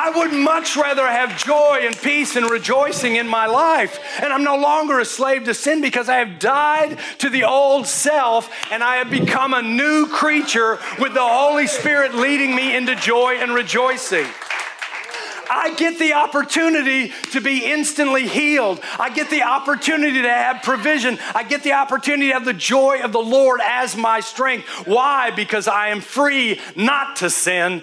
I 0.00 0.10
would 0.10 0.32
much 0.32 0.76
rather 0.76 1.04
have 1.04 1.44
joy 1.44 1.80
and 1.82 1.96
peace 1.96 2.36
and 2.36 2.48
rejoicing 2.48 3.16
in 3.16 3.26
my 3.26 3.46
life. 3.46 3.98
And 4.22 4.32
I'm 4.32 4.44
no 4.44 4.56
longer 4.56 5.00
a 5.00 5.04
slave 5.04 5.42
to 5.46 5.54
sin 5.54 5.80
because 5.80 6.08
I 6.08 6.18
have 6.18 6.38
died 6.38 7.00
to 7.18 7.28
the 7.28 7.42
old 7.42 7.88
self 7.88 8.48
and 8.70 8.84
I 8.84 8.96
have 8.96 9.10
become 9.10 9.54
a 9.54 9.60
new 9.60 10.06
creature 10.06 10.78
with 11.00 11.14
the 11.14 11.26
Holy 11.26 11.66
Spirit 11.66 12.14
leading 12.14 12.54
me 12.54 12.76
into 12.76 12.94
joy 12.94 13.38
and 13.38 13.52
rejoicing. 13.52 14.26
I 15.50 15.74
get 15.74 15.98
the 15.98 16.12
opportunity 16.12 17.12
to 17.32 17.40
be 17.40 17.64
instantly 17.64 18.28
healed. 18.28 18.80
I 19.00 19.10
get 19.10 19.30
the 19.30 19.42
opportunity 19.42 20.22
to 20.22 20.30
have 20.30 20.62
provision. 20.62 21.18
I 21.34 21.42
get 21.42 21.64
the 21.64 21.72
opportunity 21.72 22.28
to 22.28 22.34
have 22.34 22.44
the 22.44 22.52
joy 22.52 23.00
of 23.02 23.12
the 23.12 23.18
Lord 23.18 23.60
as 23.64 23.96
my 23.96 24.20
strength. 24.20 24.68
Why? 24.86 25.32
Because 25.32 25.66
I 25.66 25.88
am 25.88 26.02
free 26.02 26.60
not 26.76 27.16
to 27.16 27.30
sin 27.30 27.82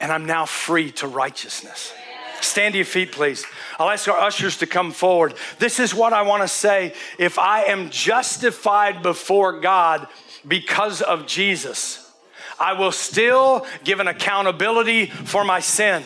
and 0.00 0.12
I'm 0.12 0.26
now 0.26 0.46
free 0.46 0.92
to 0.92 1.06
righteousness. 1.06 1.92
Stand 2.40 2.74
to 2.74 2.78
your 2.78 2.84
feet, 2.84 3.12
please. 3.12 3.44
I'll 3.78 3.90
ask 3.90 4.06
our 4.08 4.18
ushers 4.18 4.58
to 4.58 4.66
come 4.66 4.92
forward. 4.92 5.34
This 5.58 5.80
is 5.80 5.94
what 5.94 6.12
I 6.12 6.22
want 6.22 6.42
to 6.42 6.48
say. 6.48 6.94
If 7.18 7.38
I 7.38 7.64
am 7.64 7.90
justified 7.90 9.02
before 9.02 9.60
God 9.60 10.06
because 10.46 11.02
of 11.02 11.26
Jesus, 11.26 12.10
I 12.60 12.74
will 12.74 12.92
still 12.92 13.66
give 13.84 14.00
an 14.00 14.08
accountability 14.08 15.06
for 15.06 15.44
my 15.44 15.60
sin. 15.60 16.04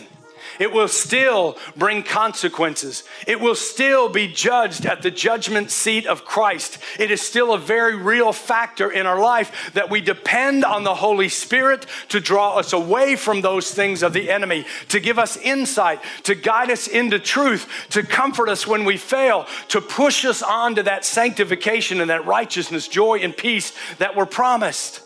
It 0.63 0.73
will 0.73 0.87
still 0.87 1.59
bring 1.77 2.05
consequences. 2.05 3.03
It 3.27 3.41
will 3.41 3.57
still 3.57 4.09
be 4.09 4.29
judged 4.29 4.87
at 4.87 5.03
the 5.03 5.11
judgment 5.11 5.73
seat 5.73 6.07
of 6.07 6.25
Christ. 6.25 6.79
It 7.01 7.11
is 7.11 7.21
still 7.21 7.53
a 7.53 7.59
very 7.59 7.97
real 7.97 8.33
factor 8.33 8.89
in 8.89 9.05
our 9.05 9.19
life 9.19 9.73
that 9.75 9.91
we 9.91 10.01
depend 10.01 10.65
on 10.65 10.85
the 10.85 10.95
Holy 10.95 11.29
Spirit 11.29 11.87
to 12.11 12.21
draw 12.21 12.59
us 12.59 12.73
away 12.73 13.17
from 13.17 13.41
those 13.41 13.75
things 13.75 14.05
of 14.05 14.13
the 14.13 14.31
enemy, 14.31 14.65
to 14.91 15.01
give 15.01 15.19
us 15.19 15.37
insight, 15.37 15.99
to 16.23 16.37
guide 16.37 16.71
us 16.71 16.87
into 16.87 17.19
truth, 17.19 17.69
to 17.91 18.05
comfort 18.05 18.49
us 18.49 18.65
when 18.65 18.85
we 18.85 18.97
fail, 18.97 19.49
to 19.67 19.81
push 19.81 20.25
us 20.25 20.45
on 20.45 20.77
to 20.77 20.85
that 20.85 21.05
sanctification 21.05 22.01
and 22.01 22.09
that 22.09 22.25
righteousness, 22.25 22.87
joy, 22.87 23.19
and 23.19 23.37
peace 23.37 23.73
that 23.99 24.15
were 24.15 24.27
promised. 24.27 25.03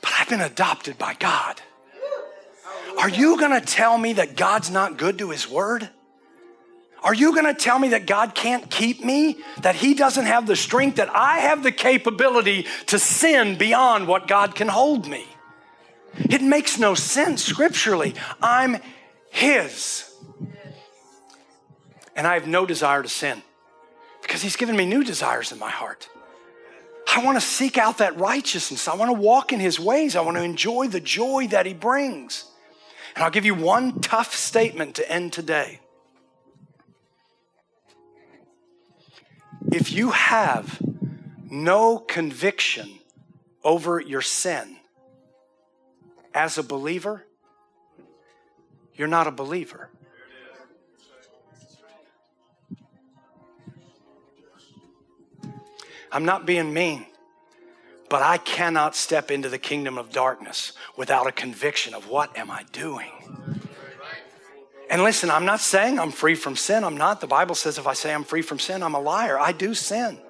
But 0.00 0.12
I've 0.20 0.28
been 0.28 0.40
adopted 0.40 0.96
by 0.96 1.14
God. 1.14 1.60
Are 2.98 3.08
you 3.08 3.38
going 3.38 3.58
to 3.58 3.64
tell 3.64 3.98
me 3.98 4.14
that 4.14 4.36
God's 4.36 4.70
not 4.70 4.96
good 4.96 5.18
to 5.18 5.30
his 5.30 5.48
word? 5.48 5.88
Are 7.04 7.12
you 7.12 7.34
going 7.34 7.44
to 7.44 7.54
tell 7.54 7.78
me 7.78 7.88
that 7.90 8.06
God 8.06 8.34
can't 8.34 8.70
keep 8.70 9.04
me? 9.04 9.36
That 9.60 9.74
He 9.74 9.92
doesn't 9.92 10.24
have 10.24 10.46
the 10.46 10.56
strength, 10.56 10.96
that 10.96 11.14
I 11.14 11.40
have 11.40 11.62
the 11.62 11.70
capability 11.70 12.66
to 12.86 12.98
sin 12.98 13.58
beyond 13.58 14.08
what 14.08 14.26
God 14.26 14.54
can 14.54 14.68
hold 14.68 15.06
me? 15.06 15.26
It 16.14 16.40
makes 16.40 16.78
no 16.78 16.94
sense 16.94 17.44
scripturally. 17.44 18.14
I'm 18.40 18.78
His. 19.28 20.10
And 22.16 22.26
I 22.26 22.34
have 22.34 22.46
no 22.46 22.64
desire 22.64 23.02
to 23.02 23.08
sin 23.08 23.42
because 24.22 24.40
He's 24.40 24.56
given 24.56 24.74
me 24.74 24.86
new 24.86 25.04
desires 25.04 25.52
in 25.52 25.58
my 25.58 25.70
heart. 25.70 26.08
I 27.14 27.22
want 27.22 27.36
to 27.36 27.46
seek 27.46 27.76
out 27.76 27.98
that 27.98 28.16
righteousness. 28.16 28.88
I 28.88 28.94
want 28.94 29.10
to 29.10 29.20
walk 29.20 29.52
in 29.52 29.60
His 29.60 29.78
ways. 29.78 30.16
I 30.16 30.22
want 30.22 30.38
to 30.38 30.42
enjoy 30.42 30.88
the 30.88 31.00
joy 31.00 31.48
that 31.48 31.66
He 31.66 31.74
brings. 31.74 32.46
And 33.14 33.22
I'll 33.22 33.30
give 33.30 33.44
you 33.44 33.54
one 33.54 34.00
tough 34.00 34.34
statement 34.34 34.96
to 34.96 35.10
end 35.10 35.32
today. 35.32 35.80
If 39.72 39.92
you 39.92 40.10
have 40.10 40.80
no 41.50 41.98
conviction 41.98 42.98
over 43.62 44.00
your 44.00 44.20
sin 44.20 44.76
as 46.34 46.58
a 46.58 46.62
believer, 46.62 47.24
you're 48.94 49.08
not 49.08 49.26
a 49.26 49.30
believer. 49.30 49.90
I'm 56.10 56.24
not 56.24 56.46
being 56.46 56.72
mean, 56.72 57.06
but 58.14 58.22
I 58.22 58.38
cannot 58.38 58.94
step 58.94 59.32
into 59.32 59.48
the 59.48 59.58
kingdom 59.58 59.98
of 59.98 60.12
darkness 60.12 60.70
without 60.96 61.26
a 61.26 61.32
conviction 61.32 61.94
of 61.94 62.08
what 62.08 62.38
am 62.38 62.48
I 62.48 62.62
doing? 62.70 63.10
And 64.88 65.02
listen, 65.02 65.32
I'm 65.32 65.44
not 65.44 65.58
saying 65.58 65.98
I'm 65.98 66.12
free 66.12 66.36
from 66.36 66.54
sin. 66.54 66.84
I'm 66.84 66.96
not. 66.96 67.20
The 67.20 67.26
Bible 67.26 67.56
says 67.56 67.76
if 67.76 67.88
I 67.88 67.92
say 67.92 68.14
I'm 68.14 68.22
free 68.22 68.40
from 68.40 68.60
sin, 68.60 68.84
I'm 68.84 68.94
a 68.94 69.00
liar. 69.00 69.36
I 69.36 69.50
do 69.50 69.74
sin. 69.74 70.20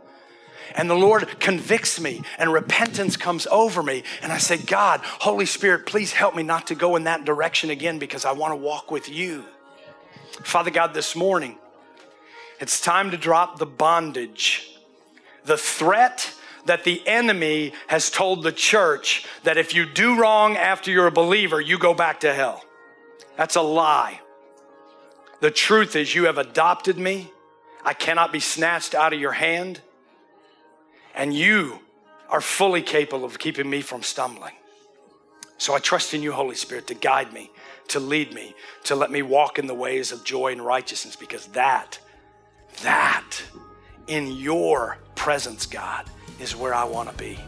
And 0.75 0.89
the 0.89 0.95
Lord 0.95 1.39
convicts 1.41 2.01
me, 2.01 2.23
and 2.39 2.51
repentance 2.51 3.19
comes 3.19 3.47
over 3.49 3.83
me. 3.83 4.03
And 4.23 4.33
I 4.33 4.39
say, 4.39 4.57
God, 4.57 5.03
Holy 5.05 5.45
Spirit, 5.45 5.85
please 5.85 6.11
help 6.11 6.35
me 6.35 6.43
not 6.43 6.69
to 6.69 6.75
go 6.75 6.97
in 6.97 7.05
that 7.05 7.27
direction 7.27 7.69
again 7.69 7.99
because 7.99 8.25
I 8.25 8.33
want 8.33 8.53
to 8.53 8.57
walk 8.57 8.91
with 8.91 9.11
you. 9.11 9.45
Father 10.43 10.71
God, 10.71 10.95
this 10.95 11.15
morning, 11.15 11.59
it's 12.61 12.81
time 12.81 13.11
to 13.11 13.19
drop 13.19 13.59
the 13.59 13.67
bondage, 13.67 14.71
the 15.45 15.59
threat 15.59 16.33
that 16.67 16.85
the 16.85 17.07
enemy 17.07 17.73
has 17.89 18.11
told 18.11 18.43
the 18.43 18.53
church 18.53 19.27
that 19.43 19.57
if 19.57 19.75
you 19.75 19.87
do 19.87 20.19
wrong 20.19 20.57
after 20.57 20.91
you're 20.91 21.07
a 21.07 21.13
believer, 21.13 21.61
you 21.61 21.79
go 21.79 21.95
back 21.95 22.21
to 22.21 22.33
hell. 22.33 22.65
That's 23.37 23.57
a 23.57 23.63
lie. 23.63 24.21
The 25.41 25.51
truth 25.51 25.97
is, 25.97 26.15
you 26.15 26.25
have 26.25 26.39
adopted 26.39 26.99
me. 26.99 27.31
I 27.85 27.93
cannot 27.93 28.33
be 28.33 28.41
snatched 28.41 28.95
out 28.95 29.13
of 29.13 29.21
your 29.21 29.33
hand. 29.33 29.81
And 31.15 31.35
you 31.35 31.81
are 32.31 32.41
fully 32.41 32.83
capable 32.83 33.25
of 33.25 33.39
keeping 33.39 33.69
me 33.69 33.83
from 33.83 34.03
stumbling. 34.03 34.55
So 35.59 35.75
I 35.75 35.79
trust 35.79 36.15
in 36.15 36.23
you, 36.23 36.33
Holy 36.33 36.57
Spirit, 36.57 36.87
to 36.89 36.95
guide 36.95 37.33
me, 37.33 37.51
to 37.89 38.01
lead 38.01 38.33
me, 38.33 38.55
to 38.85 38.95
let 38.95 39.11
me 39.11 39.23
walk 39.23 39.59
in 39.59 39.67
the 39.67 39.75
ways 39.75 40.13
of 40.13 40.25
joy 40.25 40.53
and 40.53 40.65
righteousness, 40.65 41.15
because 41.15 41.47
that, 41.49 41.99
that 42.83 43.43
in 44.07 44.33
your 44.33 44.99
presence, 45.15 45.67
God, 45.67 46.11
is 46.41 46.57
where 46.57 46.75
I 46.75 46.85
want 46.85 47.11
to 47.11 47.17
be. 47.17 47.39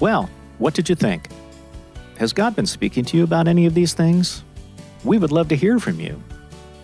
Well, 0.00 0.28
what 0.58 0.74
did 0.74 0.88
you 0.88 0.94
think? 0.94 1.28
Has 2.18 2.32
God 2.32 2.54
been 2.54 2.66
speaking 2.66 3.04
to 3.06 3.16
you 3.16 3.24
about 3.24 3.48
any 3.48 3.66
of 3.66 3.74
these 3.74 3.94
things? 3.94 4.44
We 5.04 5.18
would 5.18 5.32
love 5.32 5.48
to 5.48 5.56
hear 5.56 5.78
from 5.78 5.98
you 5.98 6.22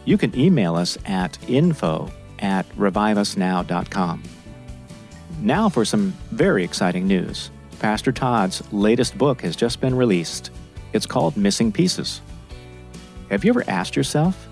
you 0.08 0.16
can 0.16 0.34
email 0.38 0.74
us 0.74 0.96
at 1.04 1.37
info 1.50 2.11
at 2.38 2.66
reviveusnow.com. 2.78 4.22
Now 5.42 5.68
for 5.68 5.84
some 5.84 6.14
very 6.30 6.64
exciting 6.64 7.06
news. 7.06 7.50
Pastor 7.78 8.11
Todd's 8.11 8.62
latest 8.72 9.18
book 9.18 9.42
has 9.42 9.54
just 9.54 9.82
been 9.82 9.94
released. 9.94 10.50
It's 10.94 11.04
called 11.04 11.37
Missing 11.37 11.72
Pieces. 11.72 12.22
Have 13.28 13.44
you 13.44 13.50
ever 13.50 13.64
asked 13.68 13.96
yourself, 13.96 14.48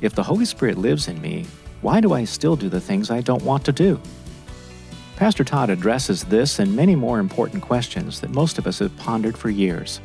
if 0.00 0.14
the 0.14 0.22
Holy 0.22 0.44
Spirit 0.44 0.78
lives 0.78 1.08
in 1.08 1.20
me, 1.20 1.44
why 1.80 2.00
do 2.00 2.12
I 2.12 2.22
still 2.22 2.54
do 2.54 2.68
the 2.68 2.80
things 2.80 3.10
I 3.10 3.20
don't 3.20 3.42
want 3.42 3.64
to 3.64 3.72
do? 3.72 4.00
Pastor 5.20 5.44
Todd 5.44 5.68
addresses 5.68 6.24
this 6.24 6.60
and 6.60 6.74
many 6.74 6.96
more 6.96 7.18
important 7.18 7.62
questions 7.62 8.22
that 8.22 8.30
most 8.30 8.56
of 8.56 8.66
us 8.66 8.78
have 8.78 8.96
pondered 8.96 9.36
for 9.36 9.50
years. 9.50 10.00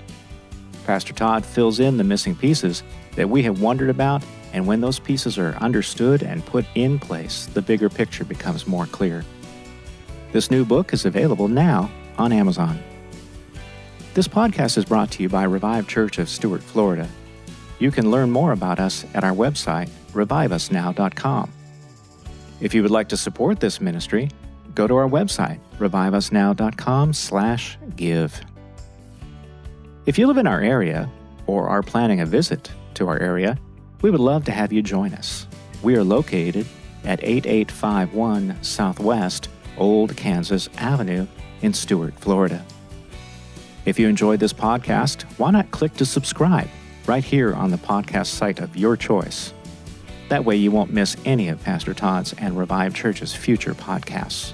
Pastor 0.86 1.13
Todd 1.13 1.45
fills 1.45 1.80
in 1.80 1.95
the 1.95 2.04
missing 2.04 2.36
pieces 2.36 2.84
that 3.15 3.30
we 3.30 3.41
have 3.43 3.62
wondered 3.62 3.89
about 3.89 4.21
and 4.51 4.67
when 4.67 4.82
those 4.82 4.99
pieces 4.99 5.38
are 5.38 5.56
understood 5.62 6.21
and 6.21 6.45
put 6.45 6.65
in 6.75 6.99
place, 6.99 7.45
the 7.54 7.62
bigger 7.62 7.89
picture 7.89 8.25
becomes 8.25 8.67
more 8.67 8.88
clear. 8.88 9.23
This 10.34 10.51
new 10.51 10.65
book 10.65 10.91
is 10.91 11.06
available 11.06 11.47
now 11.47 11.89
on 12.17 12.34
Amazon. 12.34 12.78
This 14.15 14.28
podcast 14.28 14.78
is 14.78 14.84
brought 14.84 15.12
to 15.12 15.23
you 15.23 15.30
by 15.30 15.45
Revive 15.45 15.88
Church 15.88 16.17
of 16.17 16.28
Stuart, 16.28 16.62
Florida. 16.62 17.08
You 17.80 17.89
can 17.89 18.12
learn 18.12 18.32
more 18.32 18.51
about 18.51 18.80
us 18.80 19.06
at 19.13 19.23
our 19.23 19.32
website, 19.32 19.88
reviveusnow.com. 20.12 21.54
If 22.60 22.73
you 22.73 22.82
would 22.82 22.91
like 22.91 23.08
to 23.10 23.17
support 23.17 23.62
this 23.62 23.80
ministry, 23.80 24.30
go 24.75 24.88
to 24.88 24.95
our 24.95 25.07
website, 25.09 25.59
reviveusnow.com 25.79 27.13
slash 27.13 27.77
give. 27.95 28.39
If 30.05 30.19
you 30.19 30.27
live 30.27 30.38
in 30.38 30.45
our 30.45 30.61
area 30.61 31.09
or 31.47 31.67
are 31.67 31.81
planning 31.81 32.21
a 32.21 32.25
visit 32.25 32.69
to 32.95 33.07
our 33.07 33.17
area, 33.19 33.57
we 34.01 34.11
would 34.11 34.19
love 34.19 34.43
to 34.45 34.51
have 34.51 34.71
you 34.71 34.81
join 34.81 35.13
us. 35.13 35.47
We 35.81 35.95
are 35.95 36.03
located 36.03 36.67
at 37.03 37.23
8851 37.23 38.61
Southwest 38.61 39.49
Old 39.77 40.15
Kansas 40.15 40.69
Avenue 40.77 41.27
in 41.61 41.73
Stuart, 41.73 42.13
Florida. 42.19 42.63
If 43.85 43.99
you 43.99 44.07
enjoyed 44.07 44.39
this 44.39 44.53
podcast, 44.53 45.23
why 45.38 45.51
not 45.51 45.71
click 45.71 45.93
to 45.95 46.05
subscribe 46.05 46.69
right 47.05 47.23
here 47.23 47.53
on 47.53 47.71
the 47.71 47.77
podcast 47.77 48.27
site 48.27 48.59
of 48.59 48.75
your 48.75 48.97
choice? 48.97 49.53
That 50.29 50.43
way 50.43 50.55
you 50.55 50.71
won't 50.71 50.91
miss 50.91 51.15
any 51.23 51.49
of 51.49 51.63
Pastor 51.63 51.93
Todd's 51.93 52.33
and 52.33 52.57
Revive 52.57 52.95
Church's 52.95 53.35
future 53.35 53.75
podcasts. 53.75 54.53